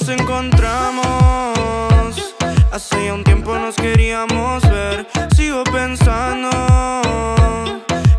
[0.00, 1.04] nos encontramos.
[2.70, 5.06] Hace ya un tiempo nos queríamos ver.
[5.36, 6.48] Sigo pensando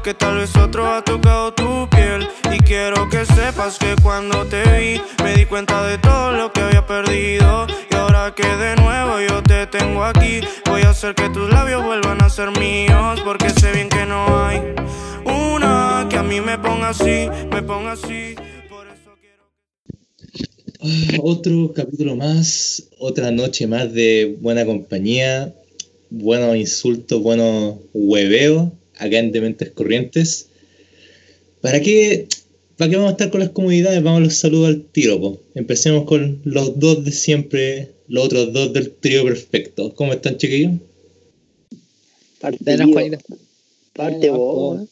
[0.04, 2.28] que tal vez otro ha tocado tu piel.
[2.52, 6.62] Y quiero que sepas que cuando te vi, me di cuenta de todo lo que
[6.62, 7.68] había perdido.
[7.90, 11.84] Y ahora que de nuevo yo te tengo aquí, voy a hacer que tus labios
[11.84, 13.22] vuelvan a ser míos.
[13.24, 14.62] Porque sé bien que no hay
[15.26, 18.36] una que a mí me ponga así, me ponga así.
[21.22, 25.54] Otro capítulo más, otra noche más de buena compañía,
[26.10, 30.48] buenos insultos, buenos hueveos, acá en Dementes Corrientes.
[31.62, 32.28] ¿Para qué,
[32.78, 34.02] ¿Para qué vamos a estar con las comodidades?
[34.02, 35.40] Vamos a los saludos al tiro, po.
[35.54, 39.94] Empecemos con los dos de siempre, los otros dos del trío perfecto.
[39.94, 40.72] ¿Cómo están, chiquillos?
[42.40, 42.88] Parte, yo.
[42.92, 43.20] Juanito.
[43.94, 44.90] Parte vos.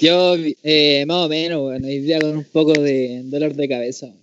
[0.00, 4.14] Yo, eh, más o menos, bueno, hoy día con un poco de dolor de cabeza.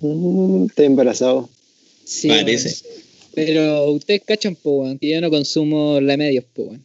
[0.00, 1.48] Mm, estoy embarazado.
[2.04, 2.68] Sí, Parece.
[2.82, 3.04] bueno.
[3.34, 6.84] Pero ustedes cachan, po, que yo no consumo remedios, po, weón.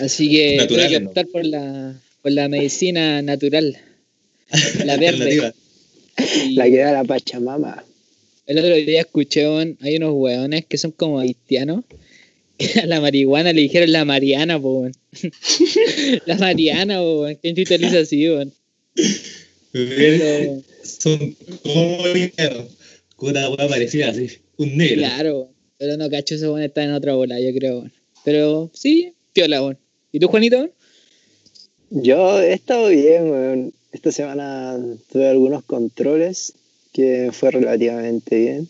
[0.00, 1.08] Así que Naturales, que ¿no?
[1.08, 3.78] optar por la, por la medicina natural.
[4.84, 5.52] La verde.
[6.52, 7.84] La que da la Pachamama.
[8.46, 9.44] el otro día escuché,
[9.80, 11.84] hay unos weones que son como haitianos.
[12.58, 14.88] Que a la marihuana le dijeron la Mariana, po,
[16.26, 17.34] la Mariana, po, weón.
[17.42, 18.52] ¿Quién utiliza así, weón?
[19.88, 22.68] Pero- Son como dinero,
[23.16, 24.96] con una hueá parecida así, un negro.
[24.98, 25.48] Claro, weón.
[25.78, 27.90] pero no cacho, ese weón está en otra bola, yo creo.
[28.24, 29.78] Pero sí, piola, weón.
[30.12, 30.70] ¿Y tú, Juanito?
[31.90, 33.74] Yo he estado bien, weón.
[33.92, 34.78] Esta semana
[35.10, 36.52] tuve algunos controles
[36.92, 38.68] que fue relativamente bien.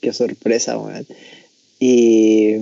[0.00, 1.06] Qué sorpresa, weón.
[1.80, 2.56] Y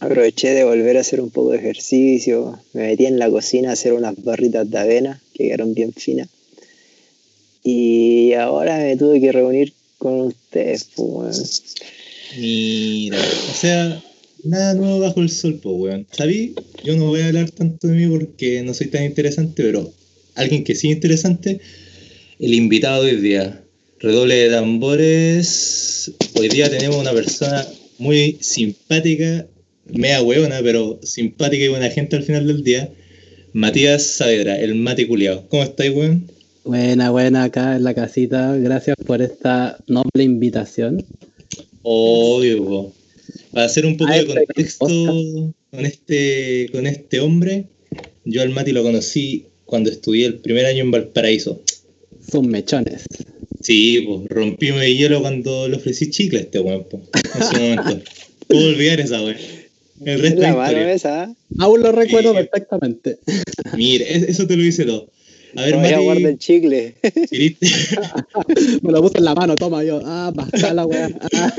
[0.00, 2.58] aproveché de volver a hacer un poco de ejercicio.
[2.72, 6.28] Me metí en la cocina a hacer unas barritas de avena que quedaron bien finas.
[7.68, 11.32] Y ahora me tuve que reunir con ustedes, pues, weón.
[12.38, 14.04] Mira, o sea,
[14.44, 16.06] nada nuevo bajo el sol, pues, weón.
[16.12, 16.54] ¿Sabí?
[16.84, 19.92] Yo no voy a hablar tanto de mí porque no soy tan interesante, pero
[20.36, 21.58] alguien que sí es interesante,
[22.38, 23.64] el invitado de hoy día.
[23.98, 26.12] Redoble de tambores.
[26.34, 27.66] Hoy día tenemos una persona
[27.98, 29.44] muy simpática,
[29.86, 32.92] mea hueona, pero simpática y buena gente al final del día.
[33.54, 35.48] Matías Saavedra, el mate culiao.
[35.48, 36.35] ¿Cómo estáis, weón?
[36.66, 38.56] Buena, buena, acá en la casita.
[38.56, 41.04] Gracias por esta noble invitación.
[41.82, 42.92] Obvio,
[43.52, 47.66] para hacer un poco Ah, de contexto con este, con este hombre,
[48.24, 51.62] yo al Mati lo conocí cuando estudié el primer año en Valparaíso.
[52.28, 53.04] Sus mechones.
[53.60, 57.54] Sí, pues rompí mi hielo cuando le ofrecí chicle a este weón, po, en su
[57.62, 58.02] momento.
[58.48, 59.36] ¿Cómo olvidar esa weón?
[60.04, 60.92] El resto La es mano historia.
[60.92, 61.34] esa.
[61.58, 62.36] Aún lo recuerdo Sí.
[62.38, 63.18] perfectamente.
[63.76, 65.08] Mira, es- eso te lo hice todo.
[65.56, 66.94] A ver, guarda el chicle.
[67.30, 67.68] ¿queriste-
[68.82, 70.00] Me lo puse en la mano, toma yo.
[70.04, 71.08] Ah, basta la weá.
[71.32, 71.52] Ah.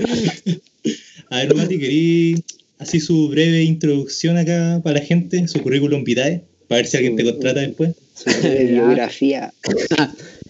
[1.30, 2.44] a ver, Mati, querí
[2.80, 7.16] así su breve introducción acá para la gente, su currículum vitae, para ver si alguien
[7.16, 7.92] te contrata después.
[8.14, 9.54] Su biografía.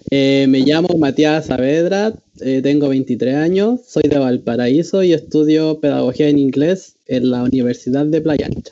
[0.10, 6.30] Eh, me llamo Matías Saavedra, eh, tengo 23 años, soy de Valparaíso y estudio pedagogía
[6.30, 8.72] en inglés en la Universidad de Playa Ancha.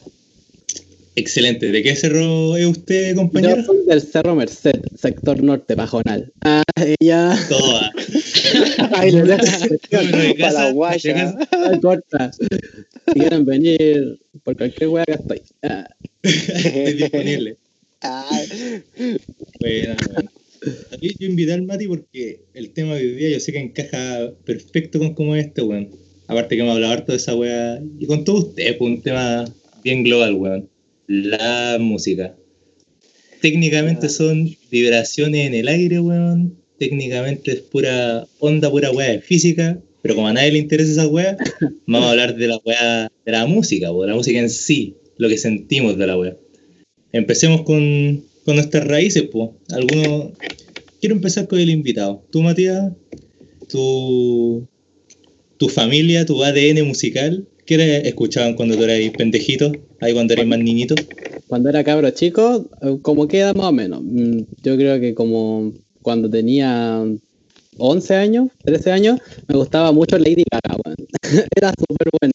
[1.18, 1.72] Excelente.
[1.72, 3.64] ¿De qué cerro es usted, Yo compañero?
[3.64, 6.34] soy del Cerro Merced, sector norte, Pajonal.
[6.42, 6.64] Ah,
[7.00, 7.38] ella.
[7.48, 7.92] Toda.
[8.94, 9.68] Ay, la casa,
[10.66, 11.14] de guaya.
[11.14, 11.38] casa.
[11.72, 12.32] Ay, corta.
[12.34, 15.42] Si quieren venir por cualquier wea que estoy.
[15.64, 15.88] Ah,
[16.22, 17.58] Estoy disponible.
[18.02, 18.42] Ah,
[19.62, 20.30] Bueno, bueno.
[20.92, 24.32] Aquí yo invité al Mati porque el tema de hoy día yo sé que encaja
[24.46, 25.92] perfecto con cómo es este weón.
[26.28, 27.80] Aparte que me hablado harto de esa weá.
[28.00, 29.46] Y con todo usted, pues un tema
[29.84, 30.70] bien global, weón.
[31.08, 32.36] La música.
[33.42, 34.10] Técnicamente Ah.
[34.10, 36.58] son vibraciones en el aire, weón.
[36.80, 39.80] Técnicamente es pura onda, pura weá de física.
[40.02, 41.36] Pero como a nadie le interesa esa weá,
[41.88, 45.28] vamos a hablar de la weá, de la música, de la música en sí, lo
[45.28, 46.38] que sentimos de la weá.
[47.12, 49.50] Empecemos con, con nuestras raíces, pues.
[49.70, 50.34] Algunos.
[51.00, 52.26] Quiero empezar con el invitado.
[52.32, 52.92] Tú, Matías,
[53.70, 54.68] tu,
[55.58, 59.72] tu familia, tu ADN musical, ¿qué escuchaban cuando tú eras pendejito?
[60.02, 60.96] Ahí cuando eras más niñito.
[61.48, 64.02] Cuando era cabro chico, eh, como queda más o menos.
[64.04, 67.04] Mm, Yo creo que como cuando tenía
[67.78, 70.98] 11 años, 13 años, me gustaba mucho Lady Gaga, weón.
[71.56, 72.34] Era súper buena.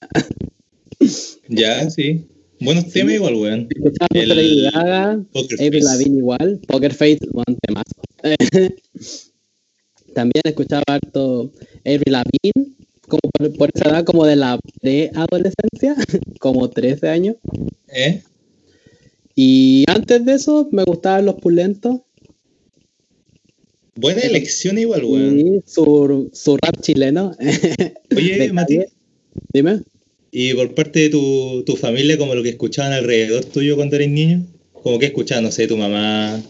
[1.49, 2.27] Ya, sí.
[2.61, 3.69] Buenos temas igual, weón.
[3.71, 5.25] Escuchaba mucho Lady Gaga,
[5.59, 5.85] Avril.
[5.85, 8.03] Lavigne igual, Poker Face, buen temazo.
[10.15, 11.53] También escuchaba harto
[11.87, 12.75] Avril Lavigne,
[13.11, 15.97] como por, por esa edad como de la preadolescencia,
[16.41, 17.37] como 13 años.
[17.95, 18.23] ¿Eh?
[19.35, 22.01] Y antes de eso me gustaban los pulentos.
[23.97, 25.39] Buena elección igual, weón.
[25.39, 27.37] Y su, su rap chileno.
[28.17, 28.89] Oye, Mati, calle.
[29.53, 29.83] Dime.
[30.31, 34.11] y por parte de tu, tu familia, como lo que escuchaban alrededor tuyo cuando eres
[34.11, 36.41] niño, como que escuchaban, no sé, tu mamá,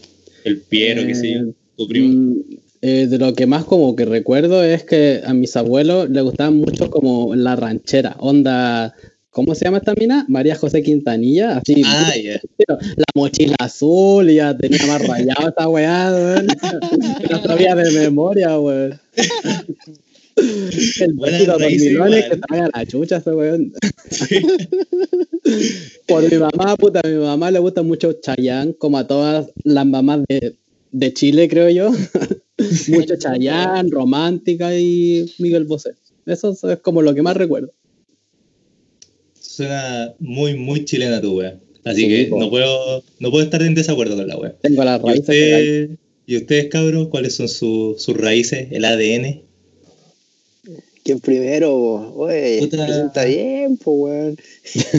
[0.44, 1.40] el Piero, qué sé yo,
[1.76, 2.36] tu primo.
[2.82, 6.56] Eh, de lo que más como que recuerdo es que a mis abuelos les gustaban
[6.56, 8.94] mucho como la ranchera, onda,
[9.28, 10.24] ¿cómo se llama esta mina?
[10.28, 12.10] María José Quintanilla, así, Ah,
[12.68, 16.46] la mochila azul, ya tenía más rayado esta weá, weón.
[17.28, 18.98] La sabía de memoria, weón.
[20.36, 22.40] El vestido raíces dormilones que igual.
[22.48, 23.72] trae la chucha ese weón.
[26.06, 29.86] Por mi mamá, puta, a mi mamá le gusta mucho Chayanne, como a todas las
[29.86, 30.56] mamás de,
[30.92, 31.90] de Chile, creo yo.
[32.88, 35.90] mucho Chayanne, romántica y Miguel Bosé.
[36.26, 37.72] Eso es como lo que más recuerdo.
[39.38, 41.58] Suena muy, muy chilena tu wea.
[41.84, 42.38] Así Sí, que po.
[42.38, 44.54] no puedo, no puedo estar en desacuerdo con la wea.
[44.60, 45.28] Tengo las ¿Y, raíces.
[45.30, 45.44] ahí.
[45.82, 45.90] usted-
[46.26, 49.42] ¿Y ustedes, cabros, cuáles son su- sus raíces, el ADN?
[51.02, 51.74] ¿Quién primero?
[52.14, 54.36] Oye, presenta bien, pues, weón.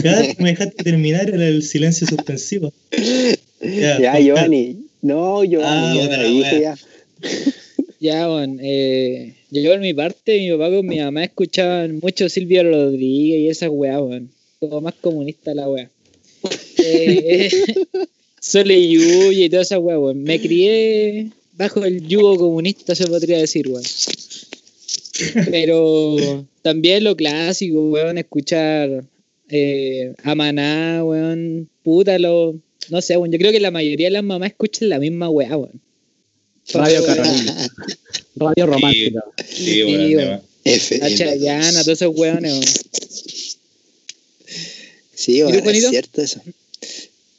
[0.02, 2.72] Cada vez que me dejaste terminar era el silencio suspensivo.
[3.62, 4.88] Ya, Ya, Giovanni.
[5.00, 6.76] No, Giovanni, Ah, ya dije ya.
[8.02, 12.64] Ya, bueno, eh, yo por mi parte, mi papá con mi mamá escuchaban mucho Silvio
[12.64, 14.28] Rodríguez y esa weá, weón.
[14.58, 15.88] Como más comunista la weá.
[16.84, 17.48] Eh,
[18.40, 20.24] Sole Yuya y toda esa weá, weón.
[20.24, 23.84] Me crié bajo el yugo comunista, se podría decir, weón.
[25.52, 29.04] Pero también lo clásico, weón, escuchar
[29.48, 32.56] eh, a Maná, weón, puta, lo,
[32.90, 35.56] no sé, weón, yo creo que la mayoría de las mamás escuchan la misma weá,
[35.56, 35.80] weón.
[36.68, 37.70] Radio Carolina.
[38.36, 39.24] Radio Romántica.
[39.48, 39.82] Sí.
[40.64, 40.98] F.
[40.98, 42.64] La Chayana, todos esos weones, weón.
[45.14, 46.40] Sí, bueno, es cierto eso.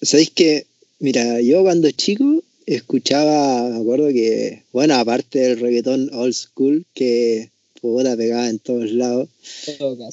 [0.01, 0.65] ¿Sabéis que,
[0.99, 7.49] mira, yo cuando chico escuchaba, me acuerdo que, bueno, aparte del reggaetón old school, que
[7.81, 9.29] puta pegaba en todos lados,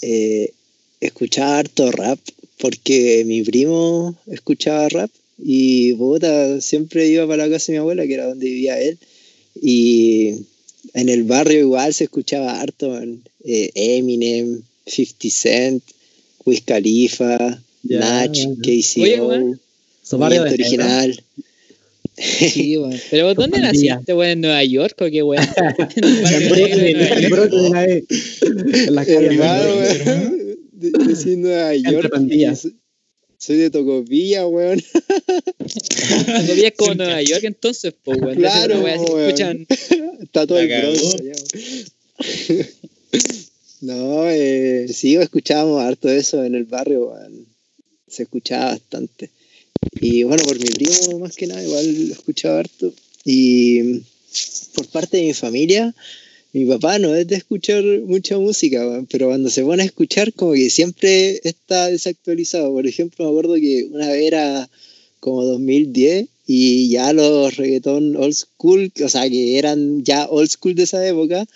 [0.03, 0.53] eh,
[1.01, 2.19] escuchaba harto rap,
[2.59, 5.11] porque mi primo escuchaba rap
[5.43, 8.99] y puta, siempre iba para la casa de mi abuela, que era donde vivía él,
[9.61, 10.35] y
[10.95, 12.99] en el barrio igual se escuchaba harto.
[13.45, 15.83] Eh, Eminem, 50 Cent,
[16.45, 18.31] Wiz Khalifa, Nach.
[18.31, 19.59] Oye, KCO, negro.
[20.55, 21.23] original.
[22.19, 22.99] Sí, weón.
[23.11, 24.31] Pero ¿dónde naciste, weón?
[24.33, 25.43] ¿En Nueva York o qué, weón?
[25.97, 26.49] En el
[26.79, 28.05] de
[29.15, 30.59] en Hermano, weón.
[30.73, 32.11] De- Decí Nueva Entre York.
[32.11, 32.69] pandillas.
[33.41, 34.83] Soy de Tocopilla, weón.
[36.27, 38.37] Cuando vivías como Nueva York, entonces, pues, weón.
[38.37, 39.29] Claro, Claro, weón.
[39.29, 39.67] escuchan.
[40.21, 40.99] Está todo La el.
[43.81, 47.47] No, eh, sí, escuchábamos harto eso en el barrio, weón.
[48.07, 49.31] Se escuchaba bastante.
[50.03, 52.93] Y bueno, por mi primo más que nada, igual lo escuchaba harto.
[53.25, 54.03] Y
[54.75, 55.95] por parte de mi familia,
[56.53, 60.53] mi papá no es de escuchar mucha música, pero cuando se pone a escuchar, como
[60.53, 62.73] que siempre está desactualizado.
[62.73, 64.69] Por ejemplo, me acuerdo que una vez era
[65.21, 70.75] como 2010 y ya los reggaetón old school, o sea, que eran ya old school
[70.75, 71.47] de esa época,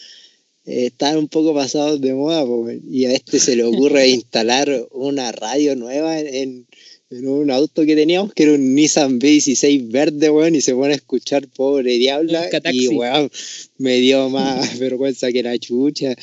[0.67, 2.45] eh, estaban un poco pasados de moda,
[2.89, 6.67] y a este se le ocurre instalar una radio nueva en, en-
[7.15, 10.95] en un auto que teníamos, que era un Nissan B16 verde, weón, y se pone
[10.95, 13.31] a escuchar Pobre Diabla, y weón,
[13.79, 16.15] me dio más vergüenza que la chucha,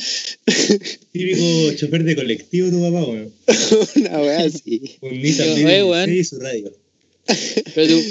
[1.12, 3.34] Típico chofer de colectivo, tu papá, weón.
[3.96, 4.98] una weá así.
[5.02, 6.10] Un Nissan Yo, oye, weón.
[6.10, 6.74] 16 y su radio.
[7.76, 8.02] Pero tú.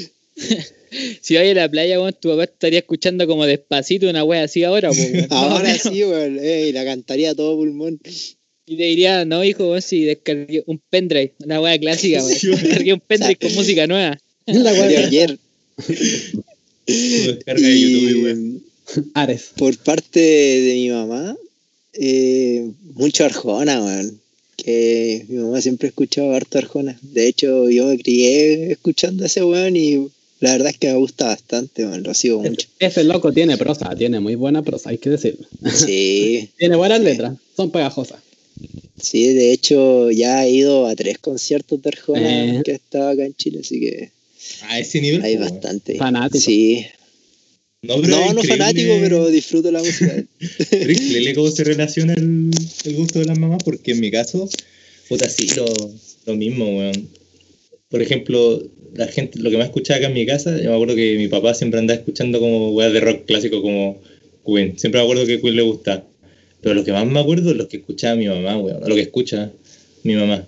[1.20, 4.64] si vas a la playa, weón, tu papá estaría escuchando como despacito una wea así
[4.64, 5.26] ahora, weón.
[5.30, 8.00] Ahora sí, weón, eh, y la cantaría a todo pulmón.
[8.70, 12.38] Y te diría, no, hijo, si descargué un pendrive, una wea clásica, weón.
[12.38, 12.62] Sí, weón.
[12.62, 14.16] Descargué un pendrive con música nueva.
[14.46, 15.38] La De wea ayer.
[16.86, 16.94] Tu
[17.26, 18.62] descarga de YouTube, weón.
[19.14, 19.50] Ares.
[19.56, 21.36] por parte de mi mamá,
[21.94, 24.20] eh, mucho Arjona, weón.
[24.56, 26.96] Que mi mamá siempre escuchaba harto Arjona.
[27.02, 29.96] De hecho, yo me crié escuchando a ese weón y
[30.38, 32.04] la verdad es que me gusta bastante, weón.
[32.04, 32.68] Lo sigo mucho.
[32.78, 35.44] Ese loco tiene prosa, tiene muy buena prosa, hay que decirlo.
[35.74, 38.20] Sí, Tiene buenas letras, son pegajosas.
[39.00, 42.62] Sí, de hecho ya he ido a tres conciertos de Arjona Eh.
[42.64, 44.10] que estaba acá en Chile, así que
[44.68, 45.22] A ese nivel.
[45.22, 45.96] hay bastante.
[45.96, 46.44] Fanático.
[46.44, 46.84] Sí.
[47.82, 50.22] No, pero No, fanático, pero disfruto la música.
[50.70, 52.50] pero increíble cómo se relaciona el,
[52.84, 54.48] el gusto de las mamás, porque en mi caso,
[55.08, 55.64] puta, sí, lo,
[56.26, 57.08] lo mismo, weón.
[57.88, 58.62] Por ejemplo,
[58.94, 61.28] la gente, lo que más escuchaba acá en mi casa, yo me acuerdo que mi
[61.28, 64.00] papá siempre andaba escuchando como weas de rock clásico como
[64.46, 64.78] Queen.
[64.78, 66.06] Siempre me acuerdo que Queen le gusta.
[66.62, 68.80] Pero lo que más me acuerdo es lo que escuchaba mi mamá, weón.
[68.88, 69.50] Lo que escucha
[70.04, 70.46] mi mamá.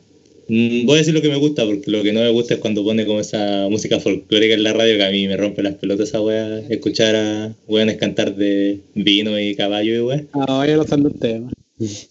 [0.48, 2.60] Mm, Voy a decir lo que me gusta, porque lo que no me gusta es
[2.60, 5.74] cuando pone como esa música folclórica en la radio, que a mí me rompe las
[5.76, 10.24] pelotas esa wea, escuchar a weones cantar de vino y caballo y wea.
[10.34, 11.42] Ah, ya lo saben ustedes.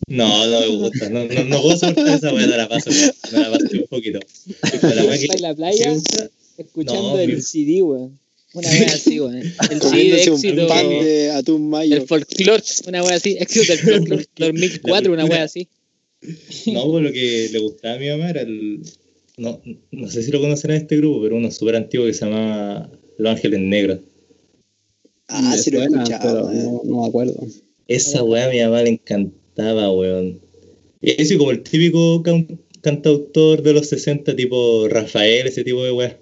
[0.08, 2.89] No, no me gusta, no, no, no puedo soportar esa wea, no la paso,
[3.31, 4.20] no la paso un poquito.
[4.81, 5.93] La que la playa
[6.58, 8.20] escuchando No, el mi- CD, weón.
[8.53, 9.36] Una wea así, weón.
[9.72, 10.67] El CD de un éxito.
[10.67, 11.96] pan de atún mayo.
[11.96, 13.38] El folclore, una wea así.
[13.39, 15.67] Éxito del folclore 2004, una wea así.
[16.67, 18.81] No, pues lo que le gustaba a mi mamá era el.
[19.38, 22.91] No, no sé si lo conocerán este grupo, pero uno súper antiguo que se llamaba
[23.17, 24.00] Los Ángeles Negros.
[25.27, 26.51] Ah, sí lo he escuchado.
[26.51, 26.55] eh.
[26.63, 27.48] no, no me acuerdo.
[27.88, 30.41] Esa weá a mi mamá le encantaba, weón.
[31.01, 35.91] Y ese como el típico can- cantautor de los 60, tipo Rafael, ese tipo de
[35.93, 36.20] weá.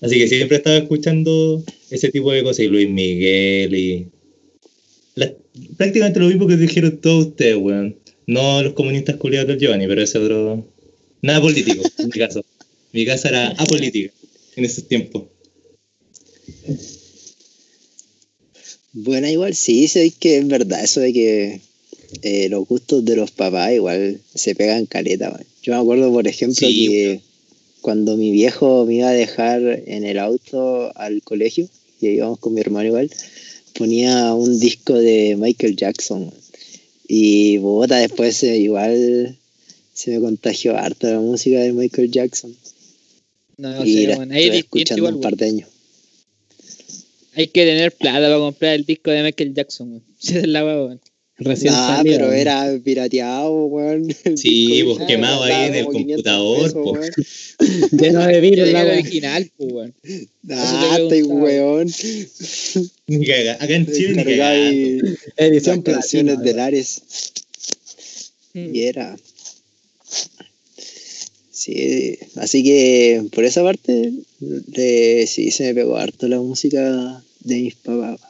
[0.00, 4.06] Así que siempre estaba escuchando ese tipo de cosas, y Luis Miguel, y.
[5.16, 5.34] la-
[5.76, 7.96] prácticamente lo mismo que dijeron todos ustedes, weón.
[8.26, 10.66] No los comunistas culiados del Giovanni, pero ese otro.
[11.22, 12.44] Nada político, en mi caso.
[12.92, 14.12] Mi casa era apolítica
[14.56, 15.24] en esos tiempos.
[18.92, 21.60] Bueno, igual sí, sé que es verdad eso de que
[22.22, 25.30] eh, los gustos de los papás igual se pegan caleta.
[25.30, 25.44] man.
[25.62, 27.20] Yo me acuerdo, por ejemplo, Sí, que
[27.80, 31.68] cuando mi viejo me iba a dejar en el auto al colegio,
[32.00, 33.10] y íbamos con mi hermano igual,
[33.74, 36.32] ponía un disco de Michael Jackson.
[37.06, 39.38] Y bota después eh, igual
[39.94, 42.54] se me contagió harto la música de Michael Jackson.
[43.56, 44.32] No, y sé, weón.
[44.32, 45.68] Ahí escuchando igual, un par de años.
[47.34, 50.02] Hay que tener plata para comprar el disco de Michael Jackson.
[50.22, 50.98] Esa es la.
[51.40, 54.08] Recién Ah, pero era pirateado, weón.
[54.36, 56.24] Sí, pues, quemado ahí en el costaba como 500
[56.72, 59.94] computador, pesos, lleno de virus la original, pues, weón.
[60.50, 61.88] Ah, estoy weón.
[63.60, 65.00] Acá en Chile.
[65.36, 67.02] Edición canciones platina, de Lares.
[68.54, 68.74] Mm.
[68.74, 69.16] Y era.
[71.50, 77.54] Sí, así que por esa parte, le- sí se me pegó harto la música de
[77.56, 78.20] mis papás.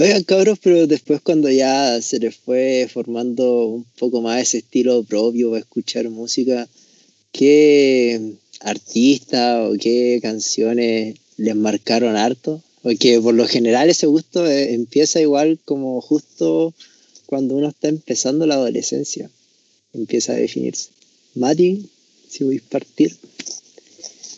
[0.00, 5.02] Oigan, cabros, pero después cuando ya se les fue formando un poco más ese estilo
[5.02, 6.68] propio para escuchar música,
[7.32, 12.62] ¿qué artista o qué canciones les marcaron harto?
[12.82, 16.72] Porque por lo general ese gusto eh, empieza igual como justo
[17.26, 19.28] cuando uno está empezando la adolescencia.
[19.92, 20.90] Empieza a definirse.
[21.34, 21.90] Mati,
[22.30, 23.16] si voy a partir.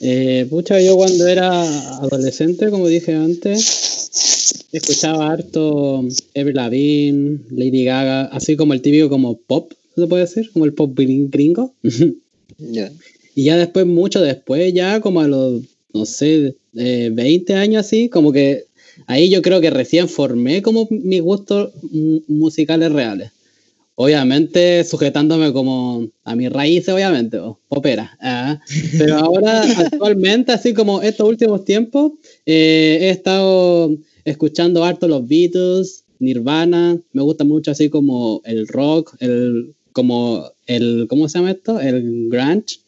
[0.00, 1.62] Eh, pucha, yo cuando era
[1.98, 4.08] adolescente, como dije antes,
[4.72, 6.02] escuchaba harto
[6.34, 10.72] Avril Lavigne, Lady Gaga, así como el típico como pop, se puede decir, como el
[10.74, 11.74] pop gring- gringo.
[13.34, 15.62] Y ya después, mucho después, ya como a los,
[15.94, 18.64] no sé, eh, 20 años así, como que
[19.06, 23.30] ahí yo creo que recién formé como mis gustos mu- musicales reales.
[24.02, 28.16] Obviamente sujetándome como a mis raíces, obviamente, o popera.
[28.22, 28.58] ah.
[28.96, 32.12] Pero ahora, actualmente, así como estos últimos tiempos,
[32.46, 39.16] eh, he estado escuchando harto los Beatles, Nirvana, me gusta mucho así como el rock,
[39.20, 41.78] el como el, ¿cómo se llama esto?
[41.78, 42.78] El grunge.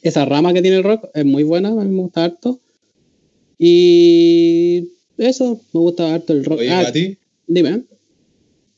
[0.00, 2.60] Esa rama que tiene el rock es muy buena, a mí me gusta harto.
[3.58, 6.60] Y eso, me gusta harto el rock.
[6.60, 6.92] Oye, Ah,
[7.48, 7.82] dime.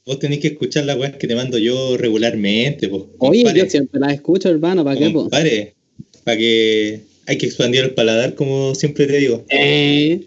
[0.05, 3.05] Vos tenés que escuchar las weas que te mando yo regularmente, pues.
[3.19, 5.13] Oye, yo siempre las escucho, hermano, ¿para qué?
[5.13, 5.75] Compadre,
[6.25, 9.45] para que hay que expandir el paladar, como siempre te digo.
[9.49, 10.21] Eh,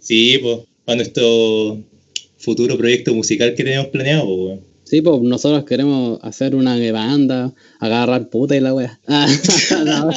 [0.00, 1.82] Sí, pues, para nuestro
[2.36, 4.60] futuro proyecto musical que tenemos planeado, pues.
[4.84, 8.98] Sí, pues nosotros queremos hacer una banda, agarrar puta y la wea.
[9.08, 9.26] Ah,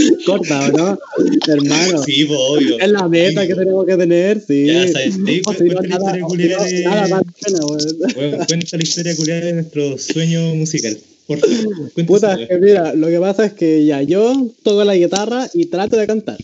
[0.26, 0.98] corta, ¿o ¿no?
[1.46, 2.02] Hermano.
[2.04, 2.78] Sí, pues, obvio.
[2.78, 4.66] Es la meta que tenemos que tener, sí.
[4.66, 7.96] Ya sabes, sí, No, cuenta la historia culiada de- nada más weón.
[8.16, 10.98] Weón, cuenta la historia culiada de nuestro sueño musical.
[11.26, 14.96] Por favor, cuenta Puta, que mira, lo que pasa es que ya yo toco la
[14.96, 16.38] guitarra y trato de cantar.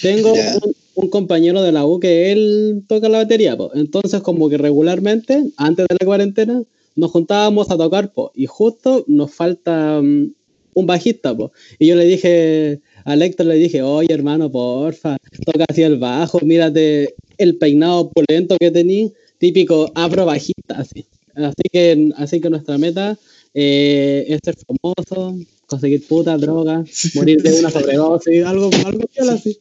[0.00, 3.70] Tengo un, un compañero de la U que él toca la batería, po.
[3.74, 6.62] entonces como que regularmente, antes de la cuarentena,
[6.96, 8.32] nos juntábamos a tocar, po.
[8.34, 10.32] y justo nos falta mm,
[10.74, 11.52] un bajista, po.
[11.78, 16.40] y yo le dije a Héctor, le dije, oye hermano, porfa, toca así el bajo,
[16.40, 21.06] mírate el peinado pulento que tení, típico afro bajista, así.
[21.34, 23.16] Así que, así que nuestra meta
[23.54, 29.58] eh, ser famoso, conseguir puta, droga, morir de una sobredosis, algo, algo piola así.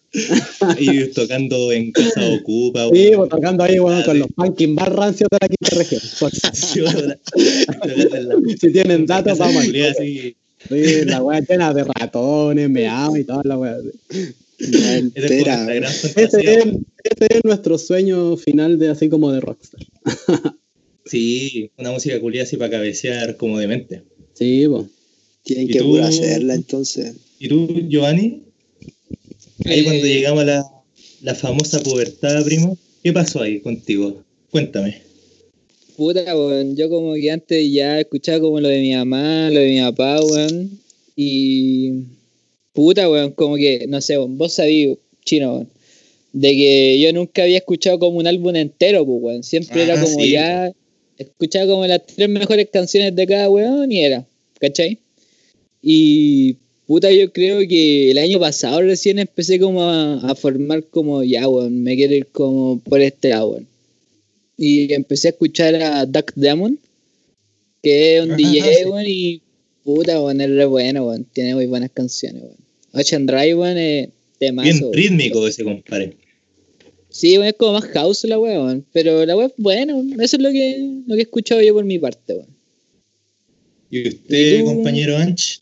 [0.79, 5.29] Ir tocando en casa ocupa, Sí, pues, tocando ahí bueno, con los punkin más rancios
[5.31, 6.01] de la quinta región.
[8.59, 9.63] Si- tienen datos, vamos.
[9.65, 10.35] Sí,
[11.05, 13.77] la wea llena de ratones, meados y toda la wea.
[14.59, 15.73] Entera.
[15.93, 19.81] Ese es, ese es nuestro sueño final de así como de rockstar.
[21.09, 24.03] Sí, una música culiada así para cabecear como demente.
[24.33, 24.85] Sí, pues.
[25.43, 25.97] Tienen ¿Y que tú?
[25.97, 27.15] hacerla entonces.
[27.39, 28.43] ¿Y tú, Giovanni?
[29.65, 30.65] Ahí Eh, cuando llegamos a la,
[31.21, 34.23] la famosa pubertad, primo, ¿qué pasó ahí contigo?
[34.51, 35.01] Cuéntame.
[35.97, 36.75] Puta, weón.
[36.75, 40.19] Yo como que antes ya escuchaba como lo de mi mamá, lo de mi papá,
[40.23, 40.79] weón.
[41.15, 42.03] Y.
[42.73, 45.69] Puta, weón, como que, no sé, weón, vos sabías, chino, weón.
[46.31, 49.43] De que yo nunca había escuchado como un álbum entero, pues, weón.
[49.43, 50.31] Siempre era Ah, como sí.
[50.31, 50.71] ya.
[51.19, 54.25] Escuchaba como las tres mejores canciones de cada weón y era,
[54.59, 54.97] ¿cachai?
[55.81, 56.57] Y.
[56.87, 61.47] Puta, yo creo que el año pasado recién empecé como a, a formar como, ya,
[61.47, 63.67] weón, me quiero ir como por este lado, weón
[64.59, 66.77] y empecé a escuchar a Duck Demon,
[67.81, 68.85] que es un Ajá, DJ, sí.
[68.85, 69.41] weón, y
[69.85, 72.57] puta, weón, es re bueno, weón, tiene muy buenas canciones, weón.
[72.91, 74.65] Ocean Drive, weón, es temazo.
[74.69, 74.93] Bien weón.
[74.93, 76.17] rítmico ese compadre.
[77.11, 80.21] Sí, weón, es como más house la weón, pero la buena, weón.
[80.21, 82.47] eso es lo que, lo que he escuchado yo por mi parte, weón.
[83.91, 85.61] ¿Y usted, compañero Anch?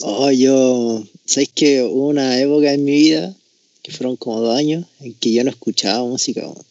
[0.00, 3.34] Oh, yo, ¿sabes que hubo una época en mi vida,
[3.82, 6.64] que fueron como dos años, en que yo no escuchaba música, weón.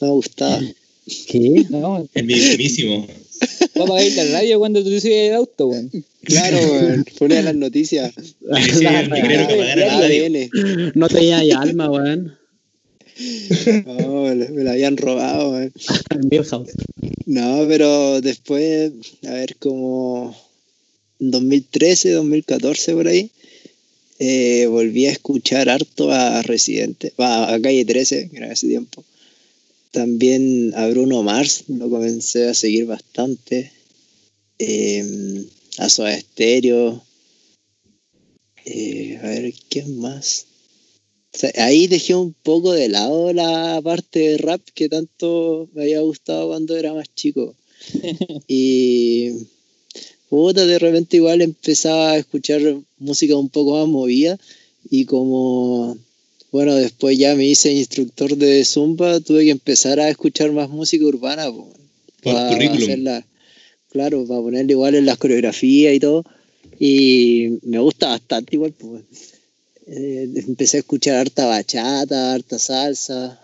[0.00, 0.60] no me gustaba.
[1.26, 1.66] ¿Qué?
[1.70, 3.06] No, El mismísimo.
[3.74, 5.90] vamos a ir la radio cuando tú subes el auto, weón.
[6.22, 6.58] Claro,
[7.20, 8.12] weón, las noticias.
[8.40, 10.26] Decía el negrero que apagara la radio.
[10.26, 10.92] ADN.
[10.94, 12.38] No tenía alma, weón.
[13.86, 15.52] No, me la- habían robado,
[16.30, 16.72] Milhouse.
[17.26, 18.92] No, pero después,
[19.26, 20.34] a ver, como
[21.18, 23.30] en 2013, 2014 por ahí,
[24.18, 29.04] eh, volví a escuchar harto a Residente, va, a Calle 13, que era ese tiempo.
[29.92, 33.72] También a Bruno Mars, lo comencé a seguir bastante.
[34.58, 35.44] Eh,
[35.78, 37.02] a Soda Stereo.
[38.64, 40.46] Eh, a ver, ¿quién más?
[41.32, 45.82] O sea, ahí dejé un poco de lado la parte de rap que tanto me
[45.82, 47.54] había gustado cuando era más chico.
[48.48, 49.30] y
[50.28, 52.60] puta, de repente igual empezaba a escuchar
[52.98, 54.38] música un poco más movida
[54.90, 55.96] y como
[56.52, 61.04] bueno, después ya me hice instructor de Zumba, tuve que empezar a escuchar más música
[61.04, 61.72] urbana po,
[62.22, 62.82] Por pa- currículum.
[62.82, 63.26] hacerla-
[63.88, 66.24] claro, para ponerle igual en las coreografías y todo.
[66.78, 69.02] Y me gusta bastante igual, pues.
[69.92, 73.40] Eh, empecé a escuchar harta bachata, harta salsa,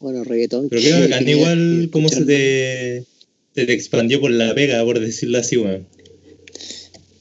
[0.00, 0.68] bueno, reggaetón.
[0.70, 3.04] Pero que bacán, quería igual cómo se te,
[3.54, 5.86] se te expandió por la pega, por decirlo así, weón.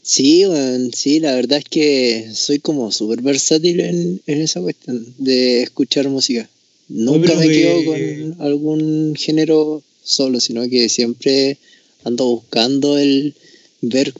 [0.01, 5.13] Sí, weón, sí, la verdad es que soy como súper versátil en, en esa cuestión
[5.17, 6.49] de escuchar música.
[6.89, 11.57] Nunca me que- quedo con algún género solo, sino que siempre
[12.03, 13.33] ando buscando el
[13.81, 14.13] ver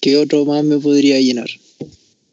[0.00, 1.48] qué otro más me podría llenar.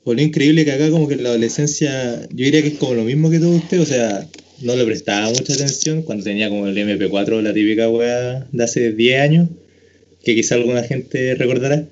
[0.10, 2.96] Por lo increíble que acá como que en la adolescencia, yo diría que es como
[2.96, 4.28] lo mismo que todo usted, o sea,
[4.60, 8.92] no le prestaba mucha atención cuando tenía como el MP4, la típica weá de hace
[8.94, 9.50] 10 años,
[10.24, 11.86] que quizá alguna gente recordará.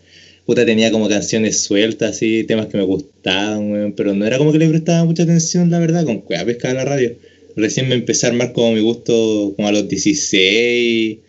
[0.48, 4.52] Puta, tenía como canciones sueltas, así, temas que me gustaban, weón, pero no era como
[4.52, 7.14] que le prestaba mucha atención, la verdad, con cueva pescaba la radio.
[7.56, 11.20] Recién me empecé a armar como mi gusto como a los 16,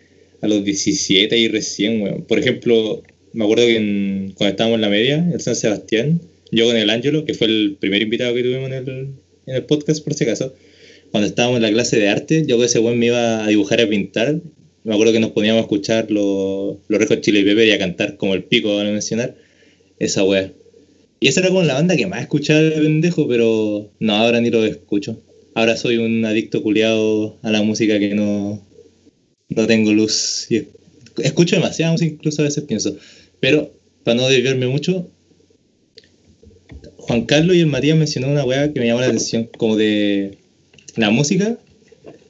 [0.41, 2.23] a los 17 y recién, weón.
[2.23, 6.19] Por ejemplo, me acuerdo que en- cuando estábamos en la media, en San Sebastián,
[6.51, 8.89] yo con el Ángelo, que fue el primer invitado que tuvimos en el,
[9.45, 10.53] en el podcast, por si acaso,
[11.11, 13.81] cuando estábamos en la clase de arte, yo con ese buen me iba a dibujar
[13.81, 14.41] a pintar.
[14.83, 18.17] Me acuerdo que nos poníamos a escuchar los los Chile y Pepper y a cantar
[18.17, 19.35] como el pico, van a mencionar,
[19.97, 20.53] esa wea.
[21.19, 24.49] Y esa era como la banda que más escuchaba de pendejo, pero no, ahora ni
[24.49, 25.21] lo escucho.
[25.53, 28.65] Ahora soy un adicto culiado a la música que no,
[29.49, 30.47] no tengo luz.
[30.49, 30.67] Y
[31.21, 32.95] escucho demasiada incluso a veces pienso.
[33.39, 35.09] Pero, para no desviarme mucho,
[37.09, 40.37] Juan Carlos y el Matías mencionó una weá que me llamó la atención, como de
[40.95, 41.57] la música,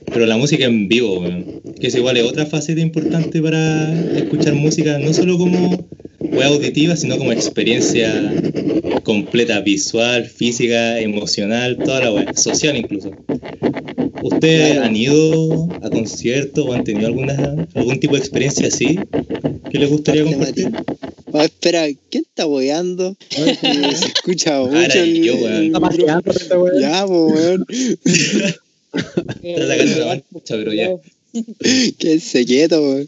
[0.06, 1.62] pero la música en vivo, weón.
[1.82, 5.86] Que es igual, es otra faceta importante para escuchar música, no solo como
[6.22, 8.34] weá auditiva, sino como experiencia
[9.04, 13.12] completa, visual, física, emocional, toda la weá, social incluso.
[14.24, 18.98] ¿Ustedes han ido a conciertos o han tenido alguna, algún tipo de experiencia así
[19.70, 20.72] que les gustaría compartir?
[21.34, 23.16] Ah, espera, ¿quién está boyando?
[23.30, 24.76] Se escucha mucho.
[24.78, 25.54] Ahora el- yo, weón.
[25.54, 26.82] el Está paseando este weón.
[26.82, 27.66] Ya, weón.
[29.44, 30.90] Está sacando la marcha, pero ya.
[31.98, 33.08] Quédense quieto, weón.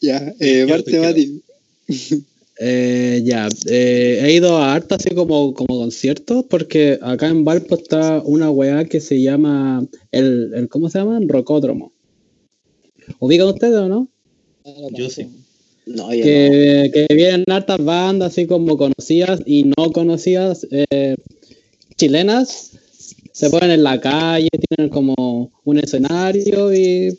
[0.00, 1.40] Ya, eh, parte Mati.
[2.60, 7.74] Eh, ya, eh, he ido a harta así como, como conciertos porque acá en Valpo
[7.74, 11.18] está una weá que se llama el, el ¿cómo se llama?
[11.26, 11.92] Rocódromo.
[13.18, 14.08] ¿Ubican ustedes o no?
[14.92, 15.26] Yo sí.
[15.86, 16.10] No, no.
[16.10, 21.16] Que, que vienen hartas bandas así como conocidas y no conocidas eh,
[21.96, 22.70] chilenas.
[23.32, 27.16] Se ponen en la calle, tienen como un escenario y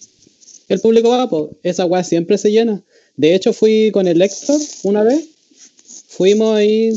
[0.70, 2.82] el público va, pues esa weá siempre se llena.
[3.18, 5.26] De hecho, fui con el Héctor una vez.
[6.08, 6.92] fuimos ahí,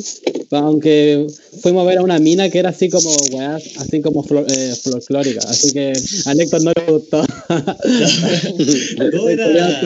[0.52, 1.26] aunque
[1.61, 4.74] fuimos a ver a una mina que era así como, weá, así como flor- eh,
[4.83, 5.40] folclórica.
[5.48, 5.92] Así que
[6.26, 7.22] a Héctor no le gustó.
[9.28, 9.81] Era.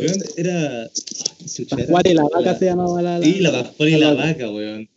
[0.00, 0.90] Weón, Era.
[1.70, 3.20] Pascual y la vaca se llamaba la.
[3.22, 4.88] Sí, la Pascual y la la- vaca, weón.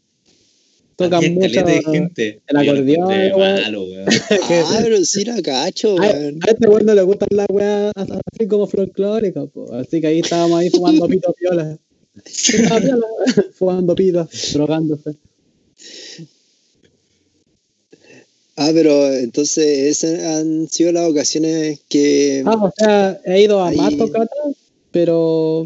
[0.96, 1.64] Tocan mucho.
[1.64, 2.42] de gente.
[2.48, 3.08] el acordeón,
[3.40, 4.06] malo, weón.
[4.68, 6.40] Ah, pero sí la cacho, A, weón.
[6.46, 9.74] a este weón no le gustan las weas así como folclóricas, po.
[9.74, 11.78] así que ahí estábamos ahí fumando pito piola.
[13.54, 15.16] Fumando pito, drogándose.
[18.58, 19.66] Ah, pero entonces
[20.04, 22.44] esas han sido las ocasiones que...
[22.46, 24.30] Ah, o sea, he ido a Ahí- más tocatas,
[24.92, 25.66] pero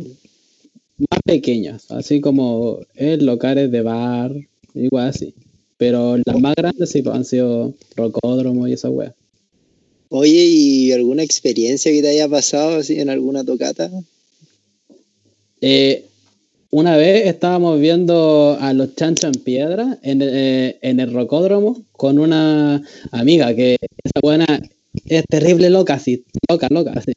[0.97, 4.31] más pequeñas, así como en locales de bar,
[4.75, 5.33] igual así.
[5.77, 9.13] Pero las más grandes sí pues, han sido rocódromo y esa wea.
[10.09, 13.89] Oye, ¿y alguna experiencia que te haya pasado así en alguna tocata?
[15.61, 16.05] Eh,
[16.71, 21.83] una vez estábamos viendo a los Chancho en Piedra en, el- eh, en el rocódromo
[21.91, 22.81] con una
[23.11, 24.45] amiga que esa buena
[25.05, 27.11] es terrible loca, así, loca, loca, así.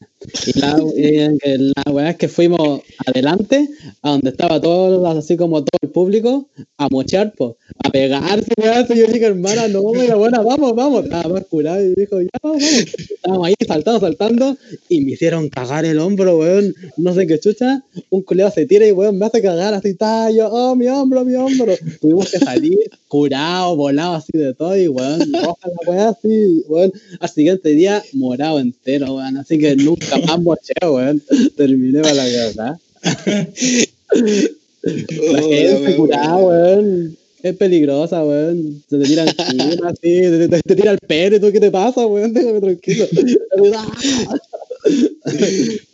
[0.46, 3.68] Y la, y weá es que fuimos adelante,
[4.02, 8.80] a donde estaba todo, así como todo el público, a mochar, po, a pegarse, weá,
[8.80, 8.96] así.
[8.96, 12.28] yo dije, hermana, no, y la buena, vamos, vamos, estaba más curada y dijo, ya,
[12.42, 12.62] vamos.
[12.62, 14.56] Estábamos ahí saltando, saltando,
[14.88, 18.86] y me hicieron cagar el hombro, weón, no sé qué chucha, un culeado se tira
[18.86, 21.74] y weón me hace cagar así, está, yo, oh, mi hombro, mi hombro.
[22.00, 27.28] Tuvimos que salir curado, volado así de todo, y weón, roja la así, weón, al
[27.28, 31.22] siguiente día morado entero, weón, así que nunca más mocheo, weón,
[31.56, 32.78] terminé para la verdad.
[34.82, 37.16] La Oh, gente curada, weón.
[37.42, 38.82] Es peligrosa, weón.
[38.88, 42.06] Se te tira encima, así, te, te- te tira el pene, ¿tú qué te pasa,
[42.06, 42.32] weón?
[42.32, 43.06] Déjame tranquilo.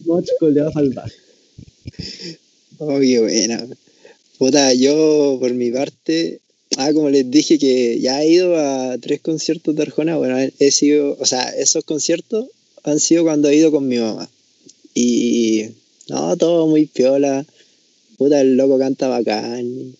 [0.07, 1.13] Mocho culiao salvaje.
[2.79, 3.67] Oh, qué buena.
[4.39, 6.41] Puta, yo por mi parte,
[6.77, 10.71] ah, como les dije que ya he ido a tres conciertos de Arjona, bueno, he
[10.71, 12.47] sido, o sea, esos conciertos
[12.85, 14.29] han sido cuando he ido con mi mamá.
[14.95, 15.65] Y,
[16.09, 17.45] no, todo muy piola.
[18.19, 19.95] Puta, el loco canta bacán.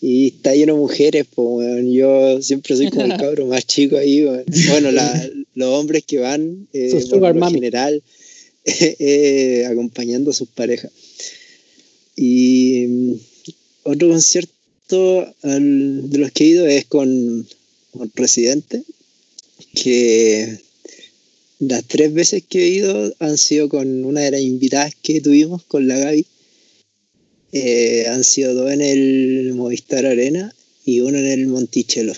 [0.00, 1.84] Y, está lleno de mujeres, pues.
[1.90, 4.24] Yo siempre soy como el cabro más chico ahí.
[4.68, 8.02] Bueno, la- los hombres que van, eh, por lo general,
[8.64, 10.90] eh, acompañando a sus parejas.
[12.16, 13.12] Y mm,
[13.84, 17.46] otro concierto al- de los que he ido es con,
[17.92, 18.82] con Residente,
[19.74, 20.58] que
[21.60, 25.62] las tres veces que he ido han sido con una de las invitadas que tuvimos,
[25.64, 26.26] con la Gaby.
[27.52, 30.54] Eh, han sido dos en el Movistar Arena
[30.86, 32.14] y uno en el Monticello.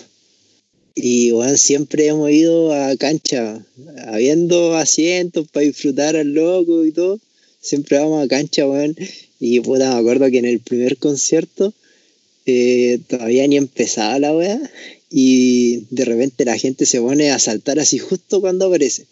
[0.95, 3.65] Y bueno, siempre hemos ido a cancha,
[4.05, 7.19] habiendo asientos para disfrutar al loco y todo.
[7.59, 8.95] Siempre vamos a cancha, weón.
[9.41, 11.73] Y puta, me acuerdo que en el primer concierto
[12.45, 14.71] eh, todavía ni empezaba la weá.
[15.09, 19.05] Y de repente la gente se pone a saltar así justo cuando aparece.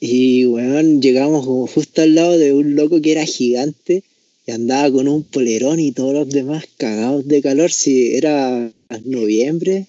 [0.00, 4.04] Y weón, llegamos como justo al lado de un loco que era gigante
[4.46, 7.70] y andaba con un polerón y todos los demás cagados de calor.
[7.72, 8.70] Si era
[9.04, 9.86] noviembre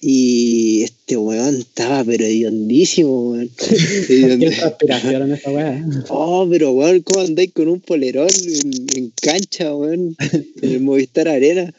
[0.00, 3.50] y este weón estaba pero hediondísimo, weón.
[4.06, 5.86] ¿Qué transpiración en esa weá?
[6.08, 10.16] Oh, pero weón, ¿cómo andáis con un polerón en, en cancha, weón?
[10.62, 11.72] En el Movistar Arena,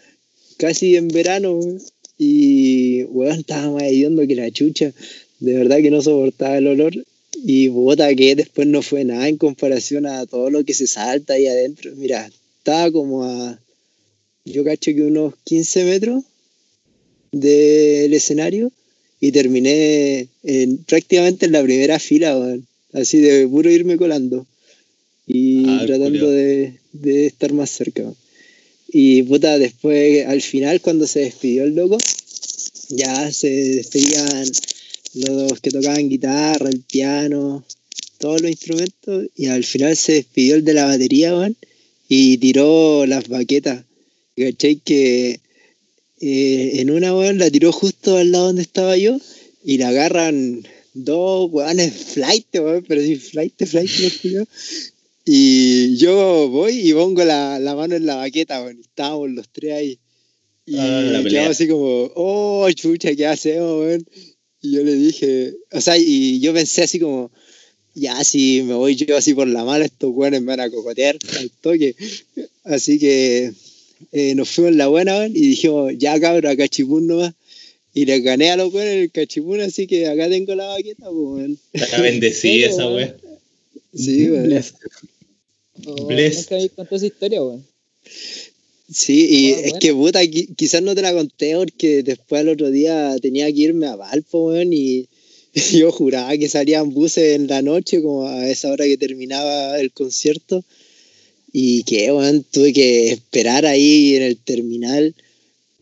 [0.57, 1.81] casi en verano, weón.
[2.17, 4.93] Y weón, estaba más hediondo que la chucha.
[5.39, 6.93] De verdad que no soportaba el olor.
[7.43, 11.33] Y puta que después no fue nada en comparación a todo lo que se salta
[11.33, 11.91] ahí adentro.
[11.95, 13.59] Mira, estaba como a.
[14.45, 16.23] Yo cacho que unos 15 metros
[17.31, 18.71] del escenario
[19.19, 22.57] y terminé en- prácticamente en la primera fila.
[22.93, 24.45] Así de puro irme colando
[25.27, 28.11] y Ah, tratando de, de estar más cerca.
[28.89, 31.97] Y puta, después, al final, cuando se despidió el loco,
[32.89, 34.43] ya se despedían
[35.13, 37.63] los que tocaban guitarra, el piano,
[38.19, 41.55] todos los instrumentos, y al final se despidió el de la batería, weón,
[42.07, 43.83] y tiró las baquetas.
[44.37, 44.75] ¿Cachai?
[44.77, 45.39] Que
[46.21, 49.17] eh, en una, weón, la tiró justo al lado donde estaba yo,
[49.63, 54.47] y la agarran dos weones flight, weón, pero sí, flight, flight, los culiados.
[55.25, 59.49] Y yo voy y pongo la, la mano en la baqueta, weón, y estábamos los
[59.49, 59.99] tres ahí.
[60.65, 61.41] Y Ah, la pelea.
[61.41, 64.05] quedamos así como, oh, chucha, ¿qué hacemos, weón?
[64.61, 67.31] Y yo le dije, o sea, y yo pensé así como,
[67.95, 71.17] ya si me voy yo así por la mala, estos weones me van a cocotear
[71.39, 71.95] al toque.
[72.63, 73.51] Así que
[74.11, 77.33] eh, nos fuimos en la buena, weón, y dijimos, ya cabrón, a cachipún nomás.
[77.93, 81.05] Y le gané a los weones en el cachipún, así que acá tengo la baqueta,
[81.05, 81.59] pues, weón.
[81.73, 83.15] Está bendecida esa weá.
[83.93, 84.49] Sí, weón.
[84.49, 84.73] Les-
[85.83, 86.51] Oh, Bless.
[86.51, 87.65] Nunca contado esa historia, weón.
[88.93, 92.49] Sí, y Ah, es que puta, qui- quizás no te la conté porque después al
[92.49, 95.07] otro día tenía que irme a Valpo, weón, y
[95.73, 99.91] yo juraba que salían buses en la noche, como a esa hora que terminaba el
[99.91, 100.63] concierto.
[101.53, 105.13] Y que, weón, tuve que esperar ahí en el terminal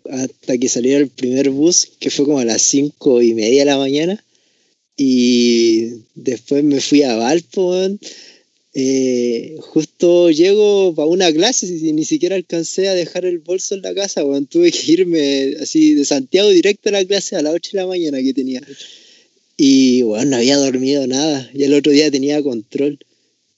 [0.09, 3.65] hasta que saliera el primer bus, que fue como a las cinco y media de
[3.65, 4.23] la mañana.
[4.97, 7.99] Y después me fui a Valpo, weón.
[8.73, 13.81] Eh, justo llego para una clase y ni siquiera alcancé a dejar el bolso en
[13.81, 14.45] la casa, weón.
[14.45, 17.87] Tuve que irme así de Santiago directo a la clase a las 8 de la
[17.87, 18.61] mañana que tenía.
[19.57, 21.49] Y bueno, no había dormido nada.
[21.53, 22.99] Y el otro día tenía control.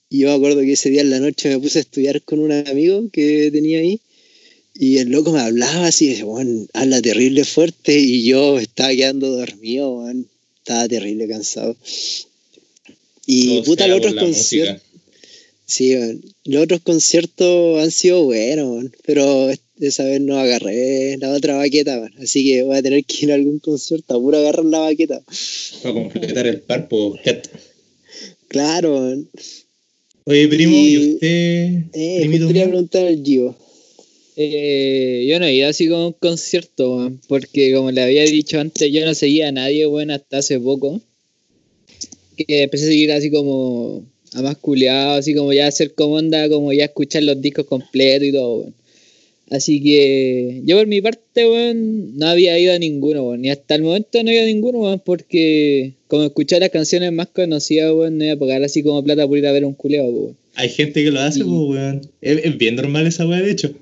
[0.09, 2.39] Y yo me acuerdo que ese día en la noche me puse a estudiar con
[2.39, 3.99] un amigo que tenía ahí.
[4.73, 7.99] Y el loco me hablaba así, bueno, habla terrible fuerte.
[7.99, 10.09] Y yo estaba quedando dormido.
[10.57, 11.75] Estaba terrible cansado.
[13.25, 14.90] Y Todo puta, los otros conciertos.
[15.71, 15.95] Sí,
[16.43, 22.09] los otros conciertos han sido buenos, pero es- esa vez no agarré la otra baqueta,
[22.21, 25.23] así que voy a tener que ir a algún concierto a puro agarrar la baqueta.
[25.81, 27.47] Para completar el par, po, cat.
[28.49, 29.15] Claro.
[30.25, 31.83] Oye, primo, ¿y, Y- usted?
[31.93, 33.55] Eh, justo quería preguntar al Gio.
[34.35, 38.59] Eh, yo no he ido así como a un concierto, porque como le había dicho
[38.59, 40.99] antes, yo no seguía a nadie, weón, hasta hace poco.
[42.35, 46.47] Que empecé a seguir así como a más culiado, así como ya hacer como onda,
[46.49, 48.73] como ya escuchar los discos completos y todo, weón.
[49.49, 53.41] Así que yo por mi parte, weón, no había ido a ninguno, weón.
[53.41, 57.11] Ni hasta el momento no he ido a ninguno, weón, porque como escuchar las canciones
[57.11, 59.73] más conocidas, weón, no iba a pagar así como plata por ir a ver un
[59.73, 60.37] culiado, weón.
[60.55, 62.01] Hay gente que lo hace, Y- weón.
[62.21, 63.73] Es, es bien normal esa weá, de hecho.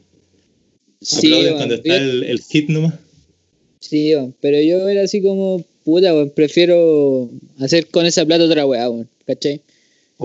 [1.02, 2.96] Sí, Aplauden cuando está el, el hit nomás.
[3.80, 8.66] Sí, weón, pero yo era así como, puta, weón, prefiero hacer con esa plata otra
[8.66, 9.62] weá, weón, ¿cachai?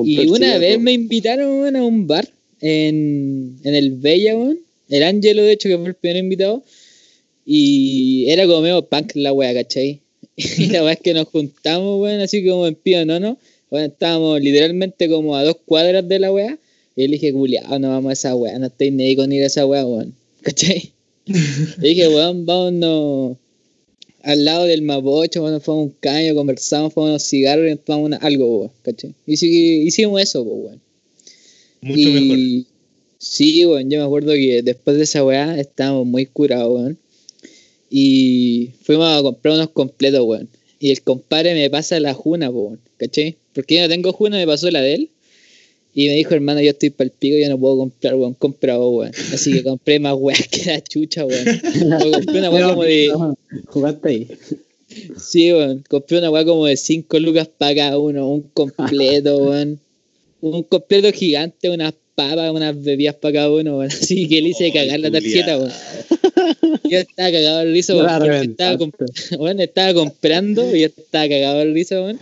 [0.03, 2.29] Y Un una vez me invitaron a un bar
[2.61, 6.65] en, en el Bella, weón, el Ángelo, de hecho, que fue el primer invitado,
[7.47, 10.01] y era como medio punk la weá, ¿cachai?
[10.37, 13.39] Y la weá es que nos juntamos, weón, así como en pío, no, no,
[13.71, 16.59] bueno, estábamos literalmente como a dos cuadras de la weá,
[16.97, 19.45] y le dije, culiao, no vamos a esa weá, no estoy ni ahí con ir
[19.45, 20.93] a esa weá, weón, ¿cachai?
[21.27, 23.37] Le dije, weón, vámonos
[24.25, 27.77] al lado del Mapocho, bueno, fuimos a un caño, conversamos, fuimos a unos cigarros y
[27.77, 29.15] tomamos una- algo, weón, ¿cachai?
[29.27, 30.81] Hicimos eso, pues, weón.
[31.83, 32.67] Mucho y, mejor.
[33.19, 36.99] Sí, weón, yo me acuerdo que después de esa weá estábamos muy curados, weón.
[37.91, 40.49] Y fuimos a comprar unos completos, weón.
[40.81, 43.37] Y el compadre me pasa la juna, po, weón, ¿cachai?
[43.55, 45.11] Porque yo no tengo juna, me pasó la de él.
[45.97, 48.99] Y me dijo, hermano, yo estoy pa'l pico, yo no puedo comprar, weón, compra vos,
[48.99, 49.13] weón.
[49.33, 51.45] Así que compré más weas que la chucha, weón.
[52.13, 53.13] Compré una weá como de...
[53.67, 54.29] Jugaste ahí.
[55.17, 55.85] Sí, weón.
[55.89, 58.29] Compré una weá como de 5 lucas para cada uno.
[58.29, 59.79] Un completo, weón.
[60.41, 63.93] Un completo gigante, unas papas, unas bebidas para cada uno, weón.
[63.93, 65.73] Así que le hice cagar la tarjeta, weón.
[66.91, 71.59] Yo estaba cagado de risa, porque Estaba, comp- weón, estaba comprando y yo estaba cagado
[71.59, 72.19] de risa, weón.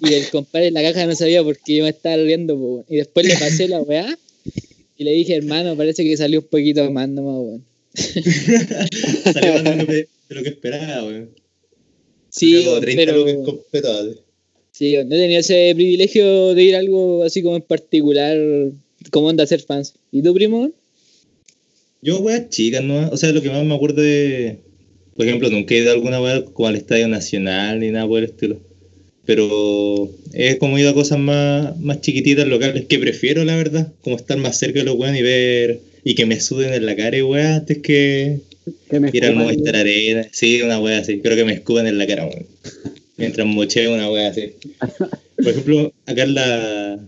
[0.00, 2.84] Y el compadre en la caja no sabía por qué yo me estaba riendo, weón.
[2.88, 4.16] Y después le pasé la weá
[4.96, 7.64] y le dije, hermano, parece que salió un poquito más nomás, weón.
[9.32, 9.92] Salió más de lo que,
[10.28, 11.30] de lo que esperaba, weón.
[12.30, 13.12] Sí, Sacó weón, 30
[13.70, 14.26] pero...
[14.72, 18.36] Sí, no tenido ese privilegio de ir a algo así como en particular,
[19.10, 19.94] como onda ser fans.
[20.12, 20.70] ¿Y tú, primo?
[22.06, 23.08] Yo, weas chicas, ¿no?
[23.10, 24.60] O sea, lo que más me acuerdo de.
[25.16, 28.20] Por ejemplo, nunca he ido a alguna wea como al Estadio Nacional ni nada por
[28.20, 28.60] el estilo.
[29.24, 33.92] Pero he como ido a cosas más, más chiquititas, locales, que prefiero, la verdad.
[34.02, 35.80] Como estar más cerca de los weones y ver.
[36.04, 38.38] Y que me suden en la cara y weas antes que
[38.88, 40.28] Que me ir al Movistar Arena.
[40.30, 41.18] Sí, una wea así.
[41.18, 42.46] Creo que me escupan en la cara, weón.
[43.16, 44.52] Mientras mocheo una wea así.
[45.38, 47.00] Por ejemplo, acá en la,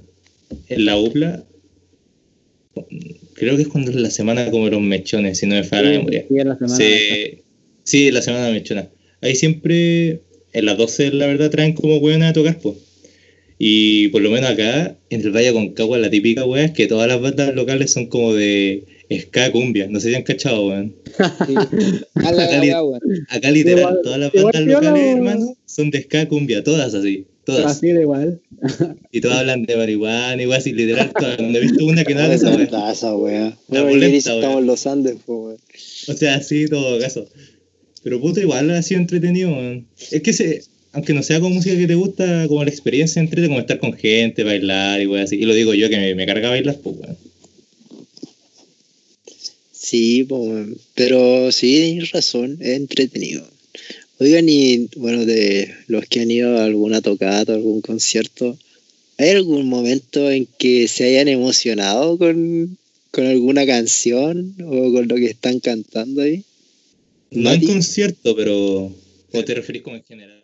[0.70, 1.44] en la UPLA,
[3.38, 5.98] creo que es cuando es la semana como los mechones, si no me falla la
[5.98, 6.24] memoria.
[6.28, 6.76] Sí, en la semana.
[6.76, 7.42] Se-
[7.84, 8.88] sí, la semana mechona.
[9.20, 10.20] Ahí siempre,
[10.52, 12.76] en las 12, la verdad, traen como weones a tocar, pues.
[13.60, 17.08] Y por lo menos acá, en el Valle Concagua, la típica wea es que todas
[17.08, 19.88] las bandas locales son como de ska cumbia.
[19.88, 20.94] No sé si han cachado, weón.
[21.46, 21.54] Sí.
[22.14, 23.00] A la Cali- weá, weón.
[23.28, 27.76] Acá literal, todas las bandas locales, hermano, son de ska cumbia, todas así, todas.
[27.76, 28.40] Así de igual.
[29.12, 31.40] Y todas hablan de marihuana, igual así, literal, todas.
[31.40, 32.56] No he visto una que no haga Es esa wea.
[32.58, 33.58] verdad esa weá.
[33.68, 34.36] La boleta, weá.
[34.36, 35.16] estamos en los Andes.
[35.26, 35.56] O
[36.14, 37.26] sea, sí, todo caso.
[38.02, 39.86] Pero puto, igual ha sido entretenido, weón.
[40.10, 43.48] Es que se, aunque no sea con música que te gusta, como la experiencia entrete,
[43.48, 45.36] como estar con gente, bailar y weón así.
[45.36, 47.16] Y lo digo yo que me, me carga bailar, pues weón.
[49.72, 53.42] Sí, pues, pero sí, tienes razón, es entretenido.
[54.20, 58.58] Oigan, y bueno, de los que han ido a alguna tocata, algún concierto,
[59.16, 62.76] ¿hay algún momento en que se hayan emocionado con,
[63.12, 66.44] con alguna canción o con lo que están cantando ahí?
[67.30, 68.92] No en concierto, pero.
[69.32, 70.42] ¿O te referís como en general?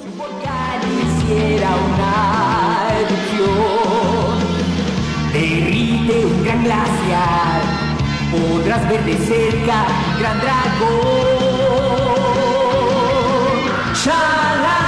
[0.00, 4.38] Si un volcán hiciera una erupción,
[5.34, 7.62] derrite un gran glaciar,
[8.30, 9.86] podrás ver de cerca
[10.18, 11.37] gran dragón.
[14.04, 14.78] Shala,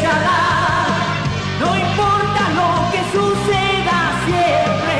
[0.00, 0.40] shala,
[1.60, 4.98] no importa lo que suceda siempre,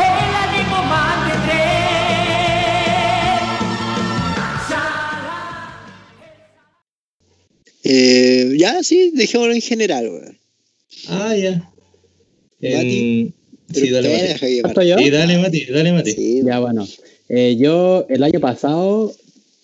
[0.00, 1.68] el ánimo mantendré.
[4.68, 5.38] Shala.
[7.84, 10.38] Eh, ya, sí, dejémoslo en general, weón.
[11.08, 11.70] Ah, ya.
[12.62, 13.34] Mati.
[13.72, 14.38] Sí, dale, Mati.
[14.38, 16.12] Sí, dale, Mati, dale, Mati.
[16.12, 16.88] Sí, Ya, bueno.
[17.28, 19.12] Eh, yo el año pasado,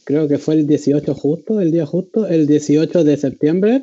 [0.04, 3.82] creo que fue el 18 justo, el día justo, el 18 de septiembre,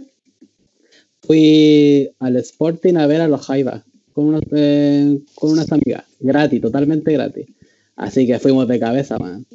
[1.22, 6.62] fui al Sporting a ver a los Jaivas con, unos, eh, con unas amigas, gratis,
[6.62, 7.48] totalmente gratis.
[7.96, 9.46] Así que fuimos de cabeza, man.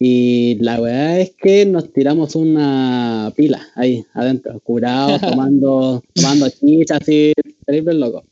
[0.00, 6.96] Y la verdad es que nos tiramos una pila ahí adentro, curados, tomando, tomando chicha,
[6.96, 7.32] así,
[7.66, 8.24] terrible loco.